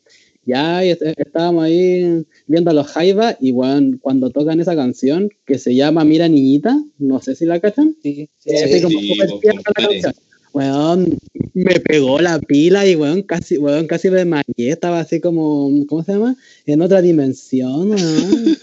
[0.47, 5.75] Ya estábamos ahí viendo a los Jaivas y bueno, cuando tocan esa canción que se
[5.75, 7.97] llama Mira Niñita, no sé si la cachan.
[8.01, 10.15] Sí, así como sí, la canción.
[10.53, 11.19] Weón,
[11.53, 16.03] me pegó la pila y weón, casi, weón, casi me desmayé, estaba así como, ¿cómo
[16.03, 16.35] se llama?
[16.65, 18.57] En otra dimensión, weón.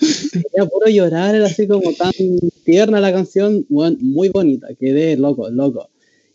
[0.53, 2.11] Era puro llorar, era así como tan
[2.63, 5.89] tierna la canción, weón, muy bonita, quedé loco, loco.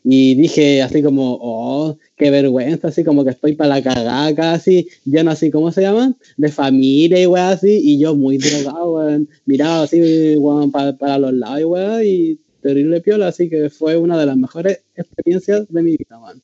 [0.04, 4.88] Y dije así como, oh, qué vergüenza, así como que estoy para la cagada casi,
[5.04, 6.16] lleno así, ¿cómo se llama?
[6.36, 11.18] De familia y weón así, y yo muy drogado, weón, miraba así, weón, pa- para
[11.18, 15.66] los lados, y weón, y terrible piola, así que fue una de las mejores experiencias
[15.68, 16.40] de mi vida, weón.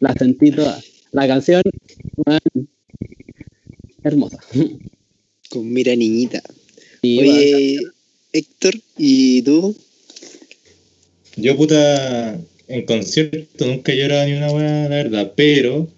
[0.00, 0.78] La sentí toda.
[1.12, 1.62] La canción,
[2.16, 2.68] weón,
[4.02, 4.38] hermosa.
[5.50, 6.42] con Mira Niñita.
[7.02, 7.78] Y, weón, Oye,
[8.32, 9.74] Héctor, ¿y tú?
[11.36, 15.88] Yo, puta, en concierto nunca he llorado ni una weá, la verdad, pero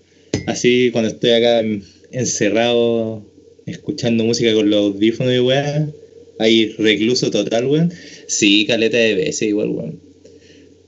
[0.46, 3.22] así cuando estoy acá en- encerrado,
[3.66, 5.88] escuchando música con los audífonos y weá,
[6.38, 7.92] ahí recluso total, weón.
[8.26, 10.00] Sí, caleta de veces igual, weón.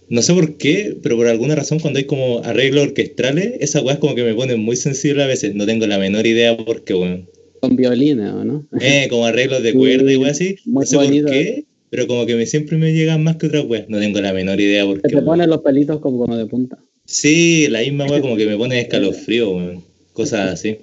[0.08, 3.98] No sé por qué, pero por alguna razón cuando hay como arreglos orquestrales, esas weas
[3.98, 5.54] como que me ponen muy sensible a veces.
[5.54, 7.28] No tengo la menor idea por qué, weón.
[7.60, 8.66] con violines, ¿o no?
[8.80, 10.56] Eh, como arreglos de cuerda y weas así.
[10.64, 13.46] muy No sé bonito, por qué, pero como que me, siempre me llegan más que
[13.46, 13.88] otras weas.
[13.88, 15.16] No tengo la menor idea por Se qué.
[15.16, 16.78] te ponen los pelitos como, como de punta.
[17.04, 19.84] Sí, la misma wea como que me pone escalofrío, weón.
[20.12, 20.78] Cosas así.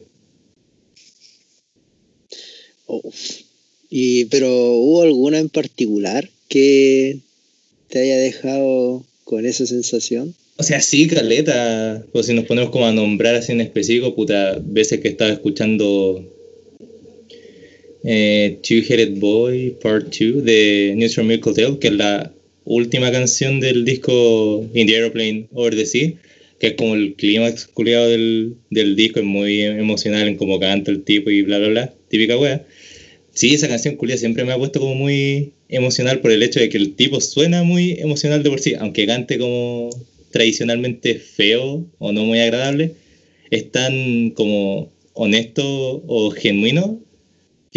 [2.86, 3.02] Oh.
[3.90, 7.20] Y, pero ¿hubo alguna en particular que
[7.88, 10.36] te haya dejado con esa sensación?
[10.58, 12.06] O sea, sí, caleta.
[12.12, 16.22] O si nos ponemos como a nombrar así en específico, puta, veces que estaba escuchando
[18.10, 22.32] eh, Two-Headed Boy Part 2 de News from Miracle Tale, que es la
[22.64, 26.14] última canción del disco In the Aeroplane Over the Sea,
[26.58, 30.90] que es como el clímax culiado del, del disco, es muy emocional en cómo canta
[30.90, 32.66] el tipo y bla, bla, bla, típica wea.
[33.34, 36.70] Sí, esa canción culia siempre me ha puesto como muy emocional por el hecho de
[36.70, 39.90] que el tipo suena muy emocional de por sí, aunque cante como
[40.32, 42.94] tradicionalmente feo o no muy agradable,
[43.52, 47.02] es tan como honesto o genuino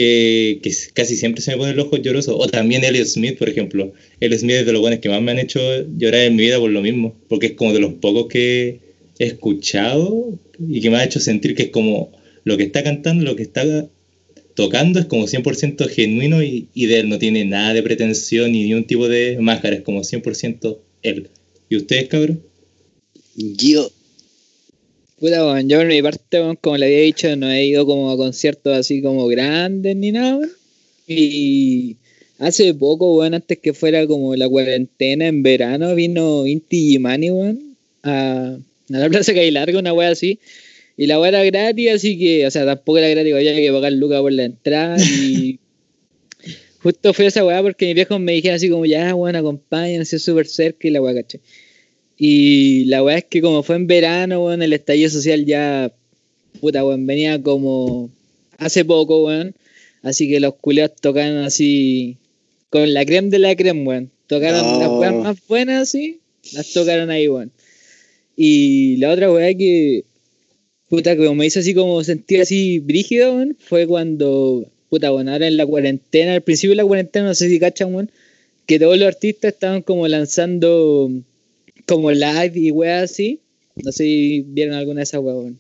[0.01, 2.35] que, casi siempre se me ponen los ojos llorosos.
[2.39, 3.93] O también Elliot Smith, por ejemplo.
[4.21, 5.61] Elliot Smith es de los buenos que más me han hecho
[5.99, 8.81] llorar en mi vida por lo mismo, porque es como de los pocos que
[9.19, 12.13] he escuchado y que me ha hecho sentir que es como
[12.45, 13.89] lo que está cantando, lo que está
[14.55, 18.65] tocando es como 100% genuino y, y de él no tiene nada de pretensión ni
[18.65, 21.29] ningún tipo de máscara, es como 100% él.
[21.69, 22.43] ¿Y ustedes, cabrón?
[23.37, 23.91] Yo,
[25.21, 28.17] Puta, weón, yo por mi parte, como le había dicho, no he ido como a
[28.17, 30.49] conciertos así como grandes ni nada.
[31.07, 31.99] Y
[32.39, 37.77] hace poco, weón, antes que fuera como la cuarentena en verano, vino Inti Gimani, weón,
[38.03, 40.39] a, a la Plaza Calle Larga, una wea así.
[40.97, 43.93] Y la wea era gratis, así que, o sea, tampoco era gratis, había que pagar
[43.93, 44.97] lucas por la entrada.
[45.05, 45.59] Y
[46.83, 50.47] justo fue esa weá porque mis viejos me dijeron así como, ya, weón, acompáñense súper
[50.47, 51.41] cerca y la weá, caché.
[52.23, 55.91] Y la weá es que como fue en verano, weón, el estallido social ya,
[56.61, 58.11] puta, weón, venía como
[58.59, 59.55] hace poco, weón.
[60.03, 62.19] Así que los culeos tocaron así,
[62.69, 64.11] con la creme de la creme, weón.
[64.27, 64.79] Tocaron Oh.
[64.81, 66.21] las weas más buenas, así,
[66.53, 67.53] las tocaron ahí, weón.
[68.37, 70.05] Y la otra weá que,
[70.91, 75.49] puta, que me hizo así como sentir así brígido, weón, fue cuando, puta, bueno, ahora
[75.49, 78.11] en la cuarentena, al principio de la cuarentena, no sé si cachan, weón,
[78.67, 81.11] que todos los artistas estaban como lanzando
[81.91, 83.41] como live y weas así.
[83.75, 85.55] No sé si vieron alguna de esas weas,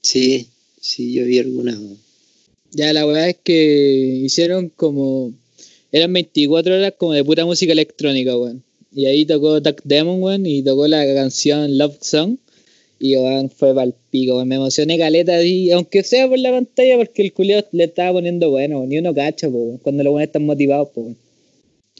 [0.00, 0.46] sí,
[0.80, 1.76] sí, yo vi algunas.
[2.70, 5.32] Ya la weá es que hicieron como.
[5.90, 8.62] Eran 24 horas como de pura música electrónica, weón.
[8.92, 12.36] Y ahí tocó Duck Demon, weón, y tocó la canción Love Song.
[13.00, 14.46] Y weón, fue pa'l pico, weón.
[14.46, 18.50] Me emocioné caleta así, aunque sea por la pantalla, porque el culiao le estaba poniendo
[18.50, 21.29] bueno, ni uno cacha, po, weón, cuando los weones están motivados, po, weón.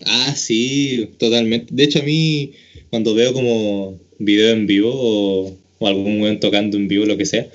[0.07, 1.75] Ah, sí, totalmente.
[1.75, 2.53] De hecho, a mí,
[2.91, 7.27] cuando veo como video en vivo o, o algún weón tocando en vivo, lo que
[7.27, 7.49] sea,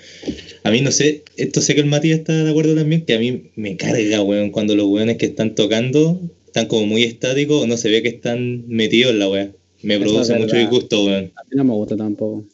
[0.64, 3.20] a mí no sé, esto sé que el Matías está de acuerdo también, que a
[3.20, 7.68] mí me carga, weón, cuando los weones que están tocando están como muy estáticos o
[7.68, 9.52] no se ve que están metidos en la weá.
[9.84, 11.32] Me Eso produce mucho disgusto, weón.
[11.36, 12.46] A mí no me gusta tampoco.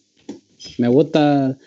[0.77, 1.57] Me gusta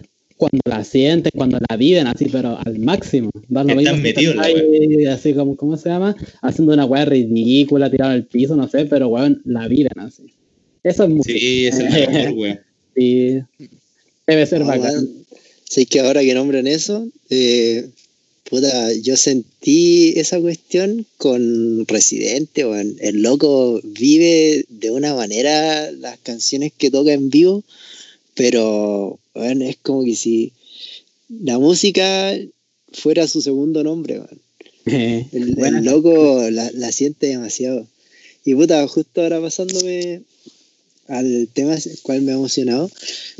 [0.51, 3.30] cuando la sienten, cuando la viven así, pero al máximo.
[3.49, 6.14] Da lo Están metidos la Así como, ¿cómo se llama?
[6.42, 10.34] Haciendo una weá ridícula, tirada al piso, no sé, pero weón, la viven así.
[10.82, 11.38] Eso es música.
[11.38, 12.61] Sí, es el mejor, weón.
[12.95, 13.40] Sí.
[14.26, 15.09] Debe ser No, bacán.
[15.64, 17.88] Sé que ahora que nombran eso, eh,
[18.49, 22.97] puta, yo sentí esa cuestión con Residente, weón.
[23.01, 27.64] El loco vive de una manera las canciones que toca en vivo,
[28.34, 30.53] pero es como que si
[31.28, 32.35] la música
[32.93, 34.22] fuera su segundo nombre.
[34.85, 37.87] El, loco la, la siente demasiado.
[38.45, 40.22] Y puta, justo ahora pasándome
[41.09, 42.91] al tema el cual me ha emocionado,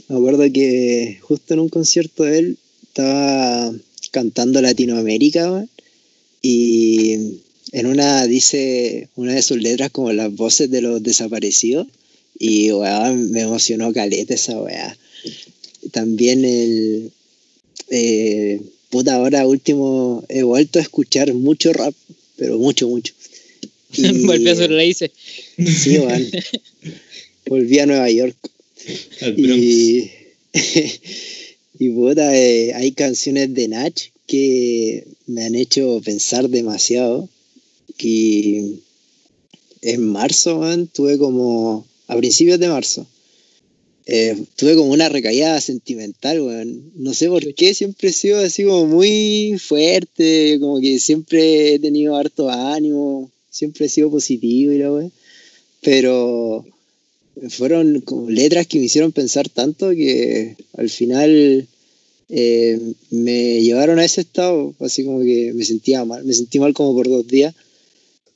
[0.09, 3.73] me acuerdo que justo en un concierto de él estaba
[4.11, 5.71] cantando Latinoamérica weón,
[6.43, 7.41] y
[7.73, 11.87] en una dice una de sus letras como las voces de los desaparecidos
[12.39, 14.97] y weón, me emocionó caleta esa weá.
[15.93, 17.11] También el
[17.91, 18.61] eh,
[18.91, 21.95] puta ahora último he vuelto a escuchar mucho rap,
[22.37, 23.13] pero mucho, mucho.
[23.97, 25.11] Y- Volvió a sus raíces.
[25.57, 26.27] Sí, weón.
[27.47, 28.37] Volví a Nueva York.
[29.21, 29.63] Al Bronx.
[29.63, 30.11] Y,
[31.79, 33.95] y puta, eh, hay canciones de Nach
[34.27, 37.29] que me han hecho pensar demasiado.
[37.99, 38.81] Y
[39.83, 43.07] en marzo, man, tuve como, a principios de marzo,
[44.07, 46.93] eh, tuve como una recaída sentimental, weón.
[46.95, 51.79] No sé por qué, siempre he sido así como muy fuerte, como que siempre he
[51.79, 55.13] tenido harto ánimo, siempre he sido positivo y la weón.
[55.81, 56.67] Pero
[57.49, 61.67] fueron como letras que me hicieron pensar tanto que al final
[62.29, 62.81] eh,
[63.11, 66.95] me llevaron a ese estado, así como que me sentía mal, me sentí mal como
[66.95, 67.55] por dos días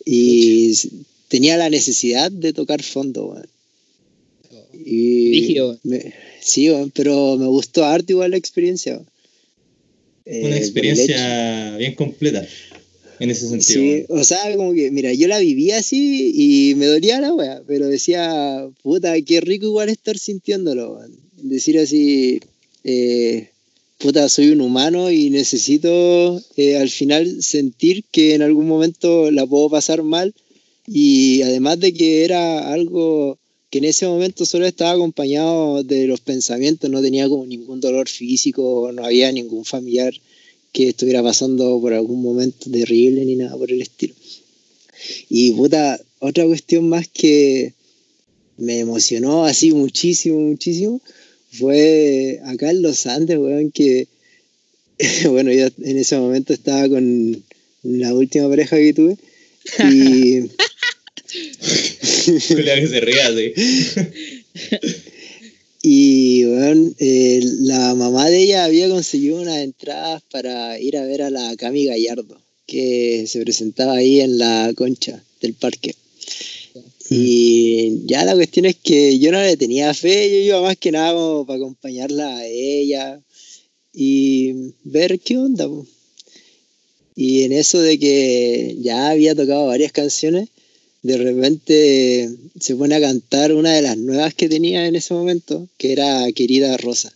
[0.05, 0.73] y
[1.29, 3.58] tenía la necesidad de tocar fondo, weón.
[4.85, 9.01] Y me- sí, pero me gustó harto igual la experiencia.
[10.25, 12.47] Eh, Una el experiencia bien completa
[13.19, 13.81] en ese sentido.
[13.81, 17.63] Sí, o sea, como que, mira, yo la vivía así y me dolía la wea,
[17.67, 21.01] pero decía, puta, qué rico igual estar sintiéndolo.
[21.43, 22.41] Decir así,
[22.85, 23.49] eh,
[23.99, 29.47] puta, soy un humano y necesito eh, al final sentir que en algún momento la
[29.47, 30.35] puedo pasar mal
[30.87, 33.38] y además de que era algo
[33.71, 38.09] que en ese momento solo estaba acompañado de los pensamientos, no tenía como ningún dolor
[38.09, 40.15] físico, no había ningún familiar
[40.73, 44.15] que estuviera pasando por algún momento terrible ni nada por el estilo.
[45.29, 47.75] Y puta, otra cuestión más que
[48.57, 51.01] me emocionó así muchísimo, muchísimo,
[51.51, 54.09] fue acá en los Andes, weón, que,
[55.29, 57.45] bueno, yo en ese momento estaba con
[57.83, 59.17] la última pareja que tuve
[59.93, 60.51] y
[62.49, 63.53] Culeado que se ría así.
[65.81, 71.23] Y bueno, eh, la mamá de ella había conseguido unas entradas para ir a ver
[71.23, 75.95] a la Cami Gallardo, que se presentaba ahí en la concha del parque.
[77.11, 80.93] Y ya la cuestión es que yo no le tenía fe, yo iba más que
[80.93, 83.21] nada como para acompañarla a ella
[83.95, 85.69] y ver qué onda.
[85.69, 85.87] po.
[87.15, 90.49] Y en eso de que ya había tocado varias canciones,
[91.09, 92.29] de repente
[92.61, 96.31] se pone a cantar una de las nuevas que tenía en ese momento, que era
[96.33, 97.11] Querida Rosa.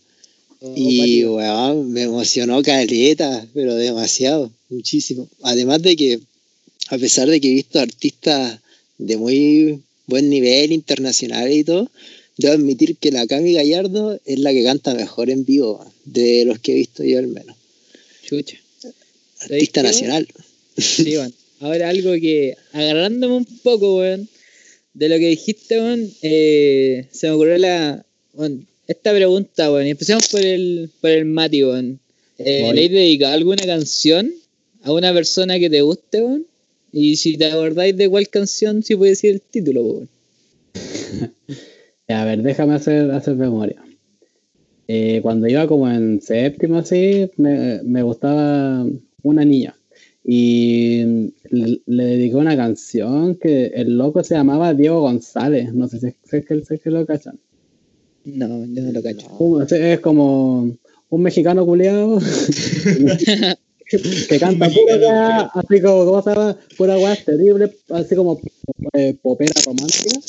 [0.61, 5.29] Oh, Y weón, me emocionó caleta, pero demasiado, muchísimo.
[5.43, 6.19] Además de que,
[6.87, 8.59] a pesar de que he visto artistas
[8.97, 11.87] de muy buen nivel internacional y todo,
[12.37, 16.57] debo admitir que la Cami Gallardo es la que canta mejor en vivo, de los
[16.57, 17.55] que he visto yo al menos.
[18.25, 18.57] Chucha.
[19.41, 20.27] Artista nacional.
[20.77, 21.42] Sí, weón.
[21.63, 24.27] Ahora algo que, agarrándome un poco, weón,
[24.93, 29.91] de lo que dijiste, weón, eh, se me ocurrió la, weón, esta pregunta, weón, y
[29.91, 32.01] empecemos por el, por el Mati, weón.
[32.37, 32.69] Eh.
[32.73, 34.29] ¿Le has dedicado alguna canción
[34.81, 36.45] a una persona que te guste, weón?
[36.91, 40.09] Y si te acordáis de cuál canción, si puedes decir el título, weón.
[42.09, 43.81] A ver, déjame hacer, hacer memoria.
[44.89, 48.85] Eh, cuando iba como en séptimo así, me, me gustaba
[49.21, 49.77] una niña.
[50.25, 55.73] Y le, dedicó una canción que el loco se llamaba Diego González.
[55.73, 57.39] No sé si es, si es que, si es que lo cachan.
[58.25, 59.27] No, yo no lo cacho.
[59.75, 60.75] Es como
[61.09, 62.19] un mexicano culiado
[64.29, 66.57] que canta pura weá, así como, ¿cómo se llama?
[66.77, 68.39] Pura weá terrible, así como
[68.93, 70.19] eh, popera romántica.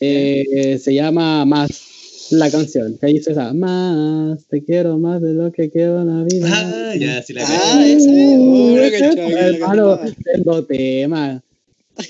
[0.00, 1.91] Eh, se llama Más
[2.32, 6.24] la canción, que dice esa, Más, te quiero más de lo que quiero en la
[6.24, 6.48] vida.
[6.50, 8.38] Ah, ya, sí la Ah, esa es.
[8.38, 11.42] Oh, la hermano, tengo tema.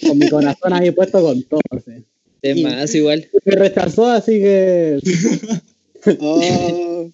[0.06, 1.60] Con mi corazón ahí puesto con todo.
[1.84, 2.04] sí.
[2.40, 3.28] Es más, igual.
[3.44, 4.98] Me rechazó, así que
[6.20, 7.10] Oh,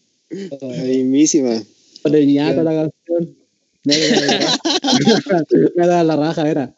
[0.61, 1.63] la mismísima.
[2.03, 3.37] por el ñato la canción.
[3.85, 5.45] Me da,
[5.77, 6.75] me da la raja, era.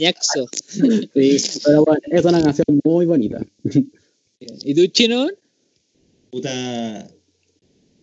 [0.00, 0.46] Ñaxo.
[1.14, 3.44] Sí, pero bueno, es una canción muy bonita.
[4.64, 5.28] ¿Y tú, chino?
[6.30, 7.08] Puta.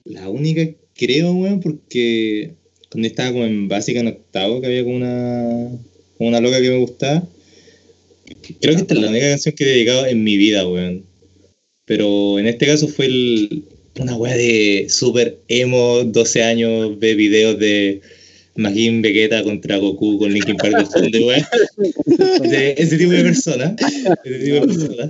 [0.06, 2.54] La única, creo, weón, porque
[2.92, 5.70] cuando estaba como en básica en octavo, que había como una,
[6.18, 7.28] como una loca que me gustaba.
[8.62, 11.04] Creo que esta es la única canción que he dedicado en mi vida, weón.
[11.86, 13.64] Pero en este caso fue el-
[14.00, 18.02] una weá de super emo, 12 años, ve videos de
[18.56, 21.44] Majin Vegeta contra Goku con Linkin Park de fondo, weón.
[22.50, 23.74] De ese tipo de personas.
[24.24, 25.10] Ese tipo de personas.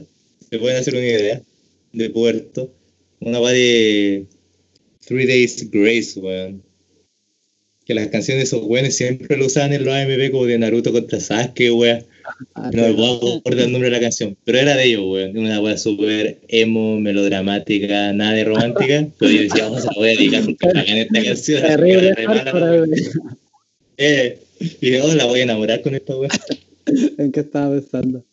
[0.49, 1.41] Se pueden hacer una idea
[1.93, 2.73] de puerto.
[3.19, 4.25] Una weá de
[5.05, 6.63] Three Days Grace, weón.
[7.85, 10.91] Que las canciones de esos weones siempre lo usaban en los AMV como de Naruto
[10.91, 12.05] contra Sasuke, weón.
[12.55, 15.37] Ah, No me puedo acordar el nombre de la canción, pero era de ellos, weón.
[15.37, 19.07] Una weá súper emo, melodramática, nada de romántica.
[19.19, 21.61] Pero yo decía, vamos a la voy a dedicar porque bacán esta canción.
[21.61, 22.13] Terrible.
[23.97, 26.29] Eh, y dije, oh, la voy a enamorar con esta weá.
[27.17, 28.23] ¿En qué estaba pensando?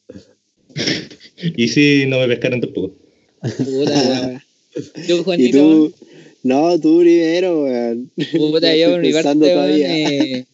[1.56, 2.94] Y sí, no me pescaron tampoco.
[3.40, 4.42] Puta.
[5.06, 5.94] Yo, ¿Y Juanito, tú?
[6.42, 8.10] No, tú primero, weón.
[8.32, 10.44] puta, yo por mi parte, weón, eh,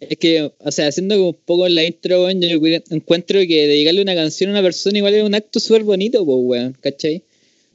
[0.00, 2.58] es que, o sea, haciendo como un poco la intro, weón, yo
[2.90, 6.38] encuentro que dedicarle una canción a una persona igual es un acto súper bonito, pues,
[6.40, 7.22] weón, ¿cachai?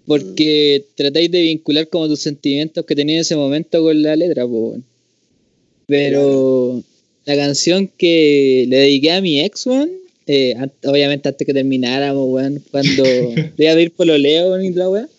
[0.05, 4.45] Porque tratáis de vincular como tus sentimientos que tenías en ese momento con la letra,
[4.45, 4.83] pues, weón.
[5.87, 6.83] Pero
[7.25, 9.89] la canción que le dediqué a mi ex, weón,
[10.27, 10.55] eh,
[10.85, 13.03] obviamente antes que termináramos, weón, cuando
[13.57, 15.09] iba a pedir pololeo, weón, y la weón,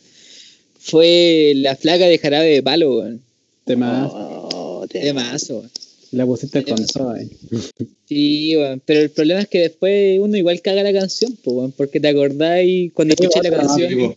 [0.79, 3.21] fue La flaca de jarabe de palo, weón.
[3.65, 5.71] Tema, Oh, te- Temazo, weón.
[6.13, 7.11] la pusiste con Temazo.
[7.11, 7.31] ahí.
[8.07, 11.73] Sí, weón, pero el problema es que después uno igual caga la canción, pues, weón,
[11.73, 14.15] porque te acordáis cuando escuché la canción.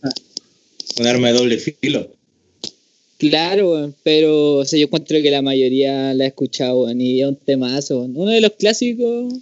[1.00, 2.12] Un arma de doble filo.
[3.16, 7.20] Claro, weón, pero o sea, yo encuentro que la mayoría la ha escuchado, weón, y
[7.22, 8.12] es un temazo, weón.
[8.16, 9.32] Uno de los clásicos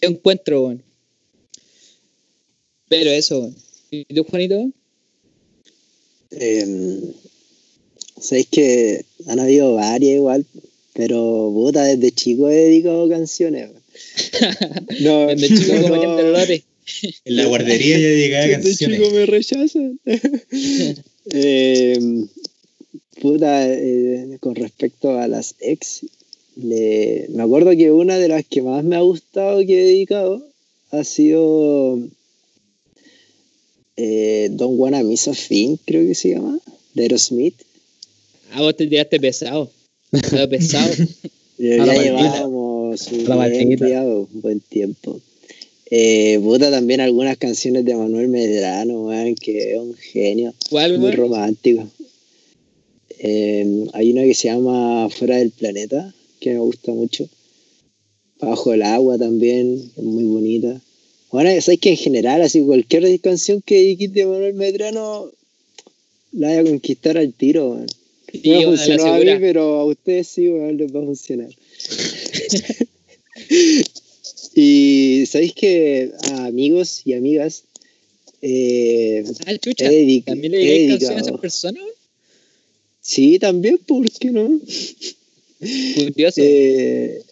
[0.00, 0.82] que encuentro, weón.
[2.88, 3.52] Pero eso.
[3.90, 4.70] ¿Y tú, Juanito?
[6.30, 7.00] Em,
[8.20, 10.46] Sabéis que han habido varias igual,
[10.94, 13.70] pero puta, desde chico he dedicado canciones.
[15.00, 16.44] No, Desde chico no, como no.
[17.24, 18.98] En la guardería ya dedicaba desde canciones.
[19.00, 20.00] chico me rechazan.
[21.32, 22.28] Em,
[23.20, 26.02] puta, eh, con respecto a las ex,
[26.56, 30.46] le- me acuerdo que una de las que más me ha gustado que he dedicado
[30.90, 31.98] ha sido
[33.96, 36.58] eh, Don't Wanna Miss a Thing, creo que se llama,
[36.94, 37.54] de Aerosmith.
[38.52, 39.70] Ah, vos te tiraste pesado.
[40.10, 40.92] Pero pesado.
[41.56, 45.20] Ya llevábamos un buen, tiempo, un buen tiempo.
[45.88, 51.12] Eh, puta, también algunas canciones de Manuel Medrano, weón, que es un genio, ¿Cuál, muy
[51.12, 51.86] romántico.
[53.20, 57.28] Eh, hay una que se llama Fuera del Planeta, que me gusta mucho.
[58.40, 60.80] Bajo el agua también, es muy bonita.
[61.34, 65.32] Bueno, sabes que en general, así cualquier canción que de Manuel Medrano,
[66.30, 67.84] la voy a conquistar al tiro.
[68.30, 71.50] Sí, No la funcionó a mí, pero a ustedes sí, weón, les va a funcionar.
[74.54, 77.64] y sabéis que a amigos y amigas
[78.40, 79.86] eh, Ah, chucha.
[80.26, 81.82] ¿También le dedicáis canciones a esas personas?
[83.00, 84.60] Sí, también, ¿por qué no?
[85.96, 86.40] Curioso.
[86.44, 87.22] Eh,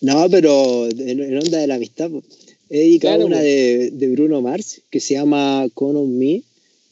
[0.00, 2.10] no, pero en, onda de la amistad.
[2.10, 2.22] po.
[2.70, 3.42] He dedicado Claro, una po.
[3.42, 6.42] de, de Bruno Mars que se llama Con on Me,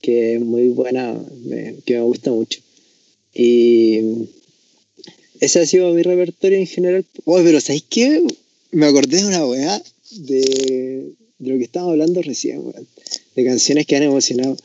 [0.01, 1.14] que es muy buena,
[1.45, 2.61] me- que me gusta mucho.
[3.35, 4.01] Y
[5.41, 7.05] ese ha sido mi repertorio en general.
[7.25, 8.23] Oh, pero ¿sabéis qué?
[8.70, 12.87] Me acordé de una weá de, de lo que estábamos hablando recién, weón.
[13.35, 14.57] De canciones que han emocionado.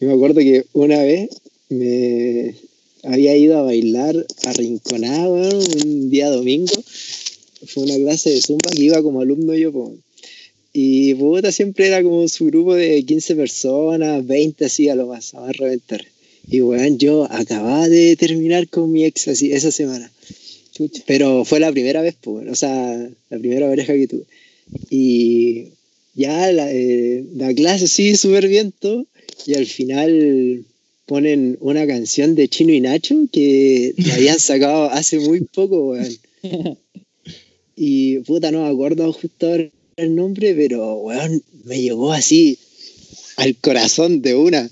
[0.00, 1.28] Y me acuerdo que una vez
[1.68, 2.54] me
[3.02, 6.72] había ido a bailar a Rinconada, un día domingo.
[7.66, 9.94] Fue una clase de zumba que iba como alumno yo, po.
[10.76, 15.32] Y puta siempre era como su grupo de 15 personas, 20 así a lo más,
[15.32, 16.04] a más reventar.
[16.48, 20.10] Y weón, yo acababa de terminar con mi ex así esa semana.
[20.72, 21.04] Chucha.
[21.06, 24.24] Pero fue la primera vez, pues, o sea, la primera pareja que tuve.
[24.90, 25.68] Y
[26.16, 29.06] ya la, eh, la clase sí, súper bien todo.
[29.46, 30.64] Y al final
[31.06, 36.18] ponen una canción de Chino y Nacho que la habían sacado hace muy poco, weón.
[37.76, 42.58] Y puta, no me acuerdo justo ahora el nombre, pero weón, me llegó así
[43.36, 44.70] al corazón de una.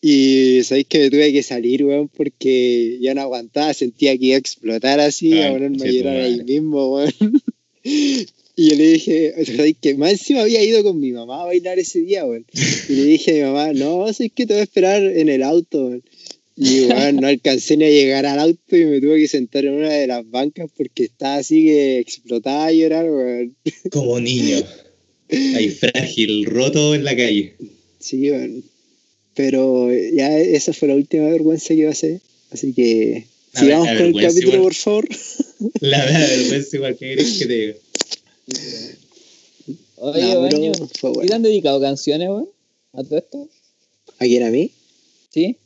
[0.00, 4.34] Y sabéis que me tuve que salir, weón, porque ya no aguantaba, sentía que iba
[4.36, 6.44] a explotar así, Ay, a ponerme a conche tu llorar ahí madre.
[6.44, 7.12] mismo, weón.
[8.54, 11.78] Y yo le dije, ¿sabéis que más encima había ido con mi mamá a bailar
[11.78, 12.44] ese día, weón.
[12.86, 15.42] Y le dije a mi mamá, no, es que te voy a esperar en el
[15.42, 16.02] auto, weón.
[16.56, 19.72] Y weón, no alcancé ni a llegar al auto y me tuve que sentar en
[19.74, 23.56] una de las bancas porque estaba así que explotaba a llorar, weón.
[23.90, 24.58] Como niño.
[25.30, 27.54] Ahí frágil, roto en la calle.
[27.98, 28.64] Sí, weón.
[29.34, 32.20] Pero ya esa fue la última vergüenza que pasé.
[32.50, 33.24] Así que
[33.54, 34.62] A sigamos ver, con el capítulo, igual.
[34.62, 35.08] por favor.
[35.80, 37.74] La verdad, vergüenza igual que querés que te diga.
[39.96, 40.72] Oye, No, baño.
[40.72, 41.20] ¿Y bueno.
[41.28, 42.48] te han dedicado canciones, weón?
[42.92, 43.48] ¿A todo esto?
[44.18, 44.70] ¿A quién a mí?
[45.30, 45.56] ¿Sí?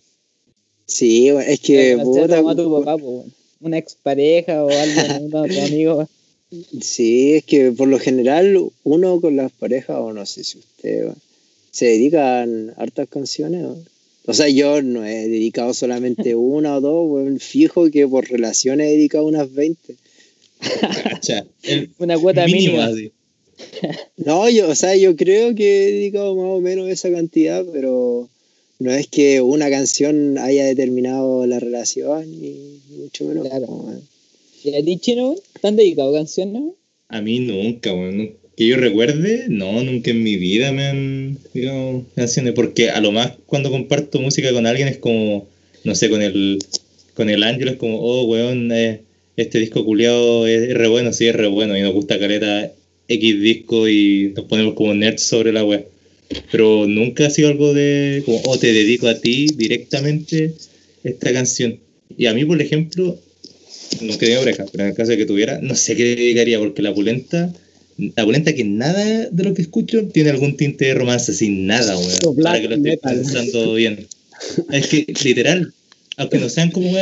[0.87, 3.25] Sí, es que No puta, como a tu papá, po.
[3.61, 6.09] Una expareja o de tus amigos.
[6.81, 11.09] Sí, es que por lo general uno con las parejas, o no sé si usted
[11.73, 13.63] se dedican hartas canciones.
[13.63, 13.85] weón.
[14.27, 18.89] O sea, yo no he dedicado solamente una o dos, weón, fijo que por relaciones
[18.89, 19.97] he dedicado unas 20.
[21.03, 22.87] Cacha, el Una cuota mínima.
[22.87, 23.11] así.
[24.17, 28.29] No, yo, o sea, yo creo que he dedicado más o menos esa cantidad, pero
[28.79, 33.49] no es que una canción haya determinado la relación, ni ni mucho menos.
[33.49, 33.67] Claro.
[33.67, 34.03] weón.
[34.65, 35.41] ¿Y a ti, chino, weón?
[35.61, 36.63] ¿Te han dedicado canciones?
[37.09, 38.17] A mí nunca, weón.
[38.19, 42.55] nun- Que yo recuerde, no, nunca en mi vida me han digamos, canciones.
[42.55, 45.47] Porque a lo más cuando comparto música con alguien es como,
[45.85, 46.59] no sé, con el
[47.15, 49.01] con el Ángel es como, oh, weón, eh,
[49.37, 51.77] este disco culiado es, es re bueno, sí, es re bueno.
[51.77, 52.73] Y nos gusta caleta
[53.09, 55.87] X disco y nos ponemos como nerds sobre la web.
[56.51, 60.55] Pero nunca ha sido algo de, como, oh, te dedico a ti directamente
[61.05, 61.79] esta canción.
[62.17, 63.19] Y a mí, por ejemplo,
[64.01, 66.83] no tenía pareja, pero en el caso de que tuviera, no sé qué dedicaría, porque
[66.83, 67.53] la pulenta,
[67.99, 71.97] la pulenta que nada de lo que escucho tiene algún tinte de romance, sin nada,
[71.97, 72.43] weón.
[72.43, 74.07] Para que lo esté pensando bien.
[74.71, 75.73] Es que, literal,
[76.17, 76.93] aunque no sean como,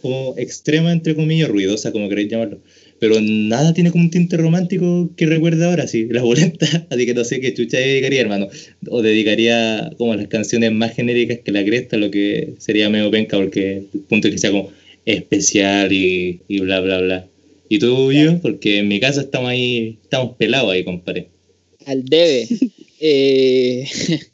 [0.00, 2.60] como extrema, entre comillas, ruidosa, como queréis llamarlo,
[3.06, 7.12] pero nada tiene como un tinte romántico que recuerde ahora, sí, la pulenta, así que
[7.12, 8.48] no sé qué chucha dedicaría, hermano.
[8.88, 13.36] O dedicaría como las canciones más genéricas que la cresta, lo que sería medio penca,
[13.36, 14.70] porque el punto es que sea como
[15.04, 17.28] especial y, y bla, bla, bla.
[17.68, 18.40] ¿Y tú, yo?
[18.40, 21.28] Porque en mi casa estamos ahí, estamos pelados ahí, compadre.
[21.84, 22.48] Al debe.
[23.06, 23.86] Eh,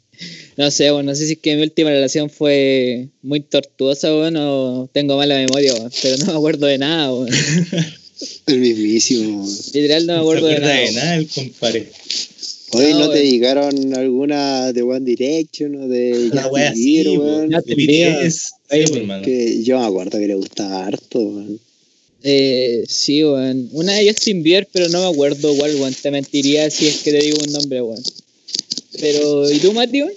[0.55, 4.37] no sé, bueno, no sé si es que mi última relación fue muy tortuosa, weón,
[4.37, 7.27] o tengo mala memoria, pero no me acuerdo de nada, weón.
[8.47, 9.47] El mismísimo.
[9.73, 10.73] Literal no me acuerdo de nada.
[10.73, 10.95] de weón.
[10.95, 11.91] nada el compadre.
[12.73, 17.03] Hoy No, no, te dedicaron alguna de One Direction o de La Justin wea sí,
[18.23, 18.51] pues.
[19.23, 21.59] Que yo me acuerdo que le gustaba harto, weón.
[22.23, 23.69] Eh, sí, weón.
[23.73, 25.93] Una de Justin Bieber, pero no me acuerdo cuál, weón.
[25.93, 28.03] Te mentiría si es que te digo un nombre, weón.
[28.99, 30.13] Pero, ¿y tú, Mati, weón?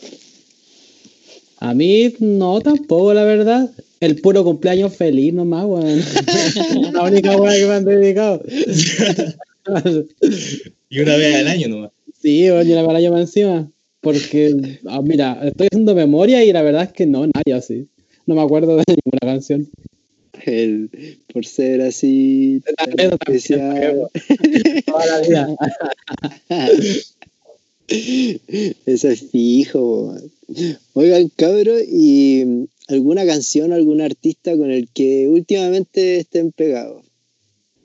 [1.59, 3.71] A mí no tampoco, la verdad.
[4.05, 6.03] El puro cumpleaños feliz nomás, weón.
[6.93, 8.43] la única weá que me han dedicado.
[10.91, 11.91] Y una vez al año nomás.
[12.21, 13.71] sí, weón, y una para más encima.
[14.03, 17.89] Porque, ah, mira, estoy haciendo memoria y la verdad es que no, nadie así.
[18.27, 19.69] No me acuerdo de ninguna canción.
[20.45, 20.91] El,
[21.33, 24.09] por ser así tan Eso también, especial.
[24.85, 25.49] Toda la vida.
[28.85, 30.09] Eso es fijo.
[30.09, 30.33] weón.
[30.93, 37.05] Oigan, cabros, ¿y alguna canción, algún artista con el que últimamente estén pegados?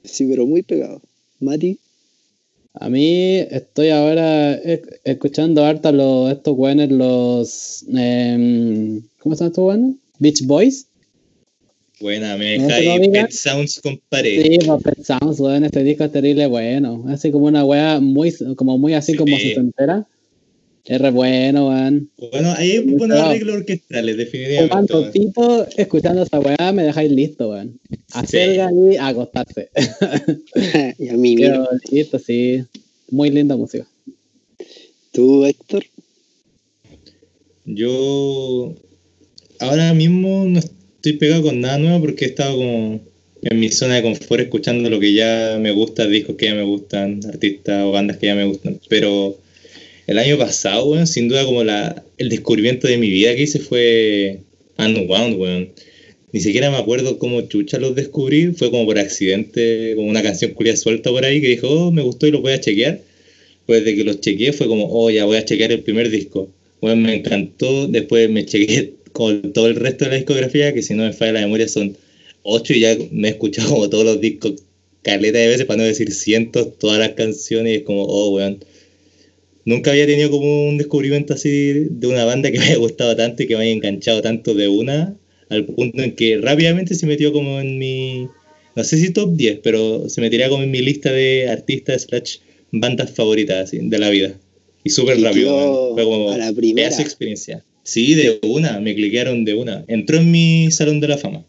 [0.04, 1.02] Sí, pero muy pegados.
[1.40, 1.78] Mati,
[2.74, 4.54] A mí estoy ahora
[5.04, 7.86] escuchando harta los, estos weones, los...
[7.96, 9.96] em, ¿Cómo se llaman estos weones?
[10.20, 10.86] Beach Boys.
[12.02, 13.26] Buena, me No deja digas.
[13.28, 14.42] Pet Sounds, compadre.
[14.42, 17.04] Sí, pues Pet Sounds, weón, este disco es terrible bueno.
[17.10, 19.18] Así como una wea muy, como muy así Sí.
[19.18, 20.08] como entera.
[20.86, 22.10] Es re bueno, weón.
[22.32, 24.70] Bueno, ahí hay buenos arreglos orquestales, definitivamente.
[24.70, 25.12] Fumando weón.
[25.12, 27.80] pito, escuchando esa weá, me dejáis listo, weón.
[28.14, 28.60] Hacer Sí.
[28.60, 29.70] ahí, acostarse.
[31.00, 31.36] y a mí.
[31.36, 32.64] Pero listo, sí.
[33.12, 33.88] Muy linda música.
[35.12, 35.84] tú, Héctor.
[37.66, 38.74] Yo
[39.60, 43.00] ahora mismo no estoy pegado con nada nuevo porque he estado como
[43.42, 46.64] en mi zona de confort escuchando lo que ya me gusta, discos que ya me
[46.64, 48.80] gustan, artistas o bandas que ya me gustan.
[48.90, 49.38] Pero
[50.10, 53.60] el año pasado, weón, sin duda como la, el descubrimiento de mi vida que hice
[53.60, 54.40] fue
[54.80, 55.70] Unwound, weón.
[56.32, 60.54] ni siquiera me acuerdo cómo chucha los descubrí, fue como por accidente, como una canción
[60.54, 63.02] culia suelta por ahí que dijo, oh, me gustó y lo voy a chequear.
[63.68, 66.50] Pues de que los chequeé fue como, oh, ya voy a chequear el primer disco.
[66.82, 70.96] Bueno, me encantó, después me chequé con todo el resto de la discografía, que si
[70.96, 71.96] no me falla la memoria son
[72.42, 74.54] ocho y ya me he escuchado como todos los discos
[75.04, 78.60] caleta de veces, para no decir cientos, todas las canciones, y es como, oh, weón.
[79.70, 83.44] Nunca había tenido como un descubrimiento así de una banda que me haya gustado tanto
[83.44, 85.16] y que me haya enganchado tanto de una,
[85.48, 88.28] al punto en que rápidamente se metió como en mi,
[88.76, 92.38] no sé si top 10, pero se metiría como en mi lista de artistas slash
[92.72, 94.34] bandas favoritas así, de la vida.
[94.84, 96.90] Y súper rápido, fue como a la primera.
[96.90, 97.64] experiencia.
[97.84, 99.86] Sí, de una, me cliquearon de una.
[99.88, 101.46] Entró en mi salón de la fama.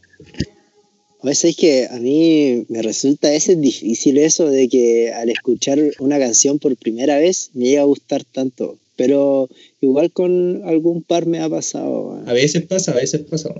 [1.23, 5.29] A veces es que a mí me resulta a veces difícil eso de que al
[5.29, 8.79] escuchar una canción por primera vez me llega a gustar tanto.
[8.97, 9.49] Pero
[9.81, 12.09] igual con algún par me ha pasado.
[12.09, 12.29] weón.
[12.29, 13.55] A veces pasa, a veces pasa.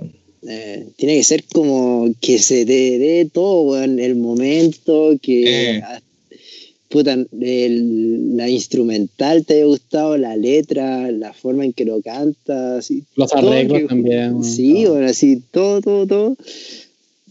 [0.47, 5.81] Eh, tiene que ser como que se te dé todo, weón, el momento, que Eh.
[6.89, 12.89] puta, el- la instrumental te haya gustado, la letra, la forma en que lo cantas,
[12.91, 14.43] y Los arreglos que- también.
[14.43, 16.37] Sí, bueno, así todo, todo, todo.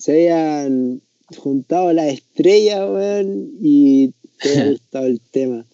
[0.01, 1.03] Se hayan
[1.37, 5.67] juntado las estrellas, weón, y te ha gustado el tema.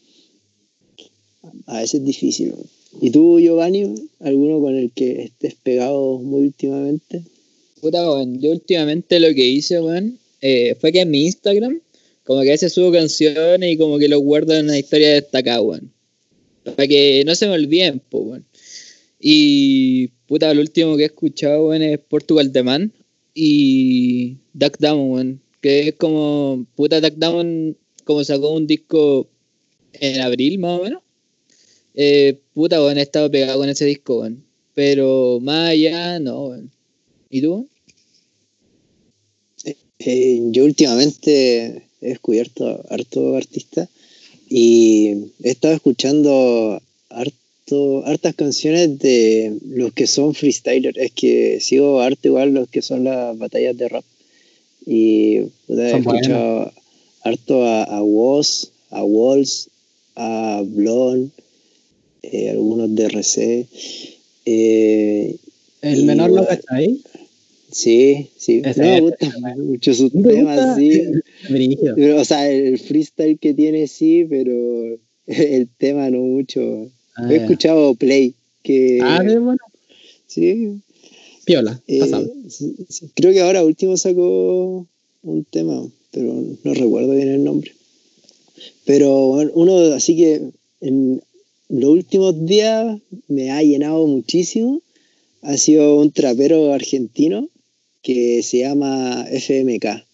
[1.66, 2.66] A veces es difícil, weón.
[3.00, 7.22] ¿Y tú, Giovanni, alguno con el que estés pegado muy últimamente?
[7.80, 11.80] Puta, weón, yo últimamente lo que hice, weón, eh, fue que en mi Instagram,
[12.24, 15.62] como que a veces subo canciones y como que lo guardo en una historia destacada,
[15.62, 15.92] weón.
[16.64, 18.46] Para que no se me olviden, pues, weón.
[19.20, 22.92] Y, puta, lo último que he escuchado, weón, es Portugal The Man
[23.36, 25.42] y Duck Down, weón.
[25.60, 29.28] Que es como, puta, Duck Down, como sacó un disco
[29.92, 31.02] en abril, más o menos.
[31.94, 34.44] Eh, puta, weón, he estado pegado con ese disco, weón.
[34.74, 36.70] Pero más allá, no, weón.
[37.28, 37.68] ¿Y tú?
[39.98, 43.88] Eh, yo últimamente he descubierto harto artista
[44.48, 46.80] y he estado escuchando
[47.10, 47.36] harto,
[48.04, 50.96] hartas canciones de los que son freestylers.
[50.98, 54.04] Es que sigo harto igual los que son las batallas de rap.
[54.86, 56.22] Y puta, he buenas.
[56.22, 56.72] escuchado
[57.22, 59.70] harto a, a Woz, a Walls,
[60.14, 61.32] a Blon,
[62.22, 63.68] eh, algunos de RC.
[64.46, 65.36] Eh,
[65.82, 67.02] El menor lo cachai.
[67.70, 68.66] sí, sí.
[68.76, 70.74] No me es, gustan mucho sus ¿No te temas, gusta?
[70.74, 71.02] sí.
[71.94, 76.90] Pero, o sea, el freestyle que tiene sí, pero el tema no mucho.
[77.16, 79.58] Ah, He escuchado Play, que Ah, qué bueno.
[80.26, 80.80] sí,
[81.44, 81.80] Piola.
[81.86, 82.28] eh,
[83.14, 84.86] creo que ahora último sacó
[85.22, 87.72] un tema, pero no recuerdo bien el nombre.
[88.84, 90.42] Pero bueno, uno, así que
[90.80, 91.22] en
[91.68, 92.98] los últimos días
[93.28, 94.82] me ha llenado muchísimo.
[95.42, 97.48] Ha sido un trapero argentino
[98.02, 100.04] que se llama FMK.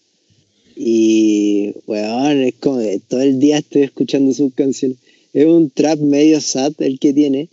[0.75, 4.97] Y, weón, es como que todo el día estoy escuchando sus canciones.
[5.33, 7.49] Es un trap medio sad el que tiene,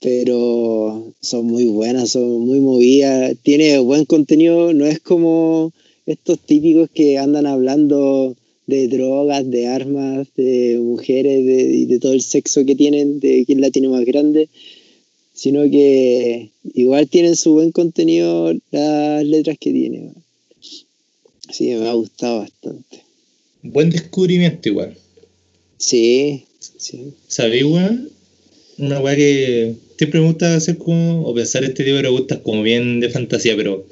[0.00, 3.36] pero son muy buenas, son muy movidas.
[3.42, 5.72] Tiene buen contenido, no es como
[6.06, 8.34] estos típicos que andan hablando
[8.66, 13.60] de drogas, de armas, de mujeres de, de todo el sexo que tienen, de quién
[13.60, 14.48] la tiene más grande,
[15.34, 20.12] sino que igual tienen su buen contenido las letras que tiene.
[21.52, 23.02] Sí, me ha gustado bastante.
[23.62, 24.96] Buen descubrimiento igual.
[25.76, 26.44] Sí,
[26.76, 27.12] sí.
[27.28, 27.64] ¿Sabéis?
[28.76, 32.62] Una weá que siempre me gusta hacer como, o pensar este tipo de preguntas como
[32.62, 33.86] bien de fantasía, pero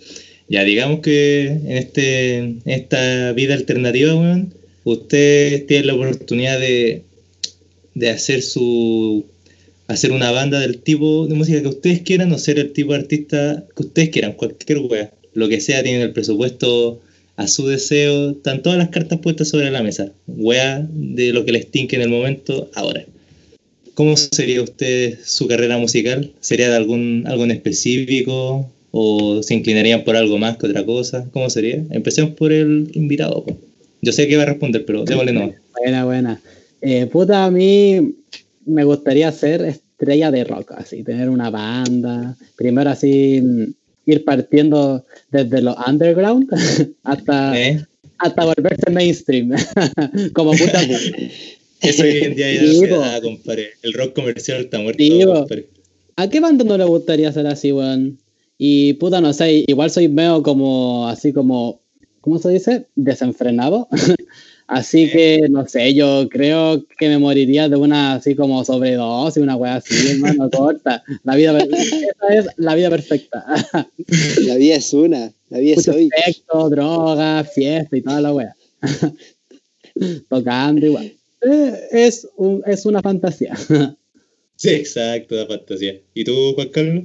[0.49, 4.55] ya digamos que en este en esta vida alternativa, weón,
[4.85, 7.03] usted tiene la oportunidad de,
[7.95, 9.25] de hacer su
[9.87, 13.01] hacer una banda del tipo de música que ustedes quieran o ser el tipo de
[13.01, 17.01] artista que ustedes quieran, cualquier weá, lo que sea, tienen el presupuesto
[17.37, 21.53] a su deseo, están todas las cartas puestas sobre la mesa, weá de lo que
[21.53, 23.05] les tinque en el momento, ahora.
[23.95, 26.33] ¿Cómo sería usted su carrera musical?
[26.41, 28.70] ¿Sería de algún algo en específico?
[28.91, 31.28] ¿O se inclinarían por algo más que otra cosa?
[31.33, 31.83] ¿Cómo sería?
[31.91, 33.45] Empecemos por el invitado.
[33.45, 33.57] po.
[34.01, 35.53] Yo sé que va a responder, pero démosle no.
[35.78, 36.41] Buena, buena.
[36.80, 38.14] Eh, puta, a mí
[38.64, 42.37] me gustaría ser estrella de rock, así, tener una banda.
[42.57, 43.43] Primero así
[44.07, 46.48] ir partiendo desde lo underground
[47.05, 47.84] hasta, ¿Eh?
[48.18, 49.50] hasta volverse mainstream.
[50.34, 50.80] Como puta.
[50.86, 50.92] pu.
[51.82, 53.70] Eso hoy en día ya Sí, no da, compadre.
[53.82, 55.34] El rock comercial está muerto, Sí, po.
[55.34, 55.66] compadre.
[56.14, 58.18] ¿A qué banda no le gustaría ser así, weón?
[58.57, 61.80] Y puta, no sé, igual soy medio como, así como,
[62.20, 62.86] ¿cómo se dice?
[62.94, 63.88] Desenfrenado.
[64.73, 69.55] Así que, no sé, yo creo que me moriría de una así como sobredosis, una
[69.55, 71.05] weá así, hermano, corta.
[71.25, 73.45] La vida, esa es la vida perfecta.
[74.47, 76.09] La vida es una, la vida es hoy.
[76.25, 78.57] sexo, droga, fiesta y toda la weá.
[80.31, 81.12] Tocando igual.
[81.43, 83.55] Eh, es, un, es una fantasía.
[84.57, 86.01] Sí, exacto, la fantasía.
[86.14, 87.05] ¿Y tú, Juan Carlos?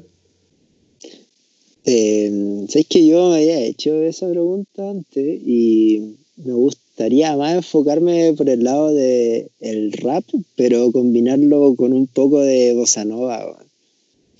[1.84, 6.54] Eh, ¿Sabes que yo me había hecho esa pregunta antes y me
[6.98, 10.24] gustaría más enfocarme por el lado de el rap,
[10.56, 13.64] pero combinarlo con un poco de bossa nova.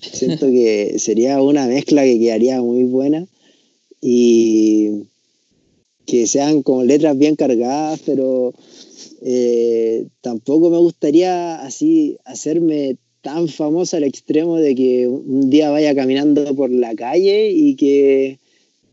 [0.00, 3.28] Siento que sería una mezcla que quedaría muy buena
[4.00, 5.04] y
[6.04, 8.52] que sean como letras bien cargadas, pero
[9.22, 15.94] eh, tampoco me gustaría así hacerme tan famosa al extremo de que un día vaya
[15.94, 18.40] caminando por la calle y que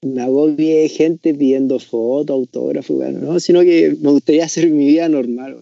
[0.06, 5.10] me agobie gente pidiendo fotos, autógrafos, bueno, no, sino que me gustaría hacer mi vida
[5.10, 5.58] normal.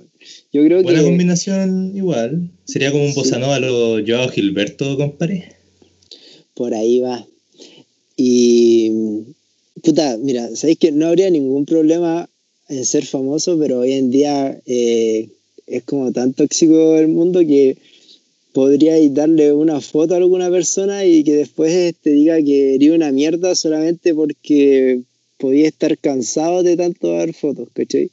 [0.52, 2.50] Yo creo Buena que combinación igual.
[2.66, 3.16] Sería como un Sí.
[3.20, 5.54] bossa nova a lo Joao Gilberto, compadre.
[6.54, 7.26] por ahí va.
[8.16, 8.92] Y
[9.82, 12.30] puta, mira, sabéis que no habría ningún problema
[12.70, 15.30] en ser famoso, pero hoy en día eh,
[15.68, 17.78] es como tan tóxico el mundo que
[18.54, 23.12] podríais darle una foto a alguna persona y que después te diga que eres una
[23.12, 25.02] mierda solamente porque
[25.38, 28.10] podía estar cansado de tanto dar fotos, ¿cachai?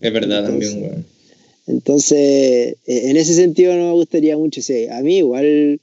[0.00, 1.06] Es verdad Entonces- también, weón.
[1.66, 4.60] Entonces, eh, en ese sentido no me gustaría mucho.
[4.90, 5.80] A mí igual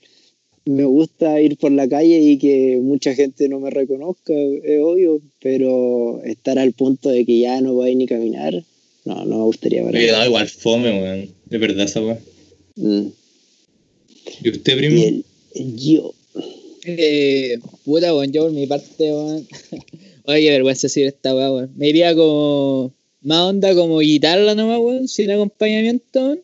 [0.66, 5.22] me gusta ir por la calle y que mucha gente no me reconozca, es obvio,
[5.41, 8.53] pero estar al punto de que ya no voy ni caminar,
[9.05, 11.30] no, no me gustaría para no, igual fome, weón.
[11.49, 12.20] Es verdad esa weón.
[12.76, 13.08] Mm.
[14.44, 14.96] ¿Y usted, primo?
[14.98, 15.26] Y el,
[15.56, 16.14] el yo,
[16.86, 19.48] Eh, puta, weón, yo por mi parte, weón.
[20.26, 21.72] Oye, qué vergüenza decir esta weá, weón.
[21.76, 22.94] Me iría como.
[23.22, 26.42] Más onda como guitarra nomás, weón, sin acompañamiento, weón.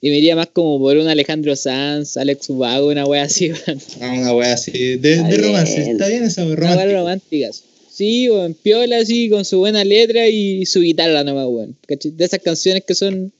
[0.00, 3.80] Y me iría más como por un Alejandro Sanz, Alex Ubago, una weá así, weón.
[4.00, 4.96] Ah, una weá así.
[4.96, 5.76] De, Está de romance.
[5.80, 5.90] bien.
[5.92, 6.98] Está bien esa Una weá romántica.
[7.00, 7.62] románticas.
[7.90, 11.76] Sí, weón, piola así, con su buena letra y su guitarra nomás, weón.
[11.86, 12.12] ¿Cachai?
[12.12, 13.32] De esas canciones que son.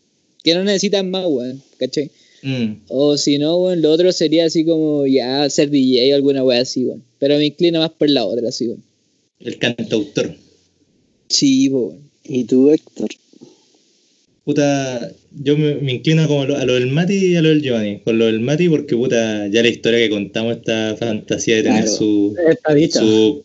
[0.42, 1.62] que no necesitan más, weón.
[1.78, 2.10] ¿Cachai?
[2.46, 2.82] Mm.
[2.88, 6.60] O si no, weón, lo otro sería así como ya ser DJ o alguna weá
[6.60, 7.02] así, weón.
[7.18, 8.82] Pero me inclino más por la otra, así, weón.
[9.40, 10.32] El cantautor.
[11.28, 12.00] Sí, po, weón.
[12.24, 13.08] ¿y tú, Héctor?
[14.44, 17.48] Puta, yo me, me inclino como a lo, a lo del Mati y a lo
[17.48, 17.98] del Giovanni.
[18.04, 21.82] Con lo del Mati, porque puta, ya la historia que contamos, esta fantasía de tener
[21.82, 21.96] Claro.
[21.96, 23.00] su, Está dicho.
[23.00, 23.44] su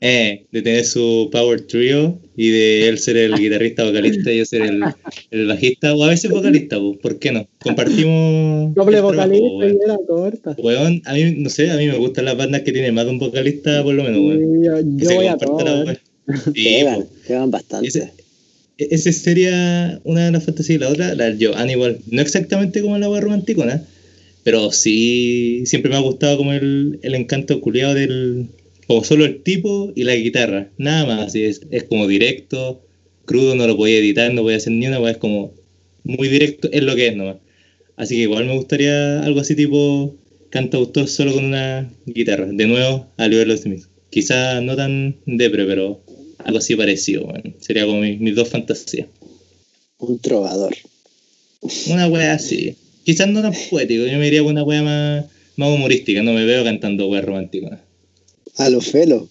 [0.00, 4.44] eh, de tener su power trio y de él ser el guitarrista vocalista y yo
[4.44, 4.82] ser el,
[5.30, 7.48] el bajista o a veces vocalista, pues, ¿por qué no?
[7.62, 9.72] Compartimos Doble trabajo, vocalista weón.
[9.72, 10.56] y era corta.
[10.58, 13.10] Weón, a mí, no sé, a mí me gustan las bandas que tienen más de
[13.12, 14.62] un vocalista, por lo menos, weón.
[14.64, 15.90] Yo, Que yo se voy a la todo.
[15.90, 15.98] ¿eh?
[16.54, 17.06] Sí, po.
[17.26, 17.88] pegan bastante.
[17.88, 18.12] Ese,
[18.78, 21.98] e- ese sería una de las fantasías y la otra, la del Giovanni igual.
[22.10, 23.82] No exactamente como la wea romanticona,
[24.44, 28.48] pero sí siempre me ha gustado como el, el encanto culiado del.
[28.86, 30.70] Como solo el tipo y la guitarra.
[30.78, 32.82] Nada más, así es, es como directo,
[33.24, 35.52] crudo, no lo podía editar, no podía hacer ni una es como
[36.04, 37.36] muy directo, es lo que es nomás.
[37.96, 40.14] Así que igual me gustaría algo así tipo
[40.50, 42.46] cantautor solo con una guitarra.
[42.46, 43.84] De nuevo, a Oliver Smith.
[44.10, 46.00] Quizás no tan depre, pero
[46.38, 47.56] algo así parecido, weón.
[47.60, 49.08] Sería como mi- mis dos fantasías.
[49.98, 50.74] Un trovador.
[51.88, 52.76] Una wea así.
[53.04, 55.24] Quizás no tan poético, yo me iría con una wea más,
[55.56, 57.82] más humorística, no me veo cantando wea romántica.
[58.56, 59.24] A los felos.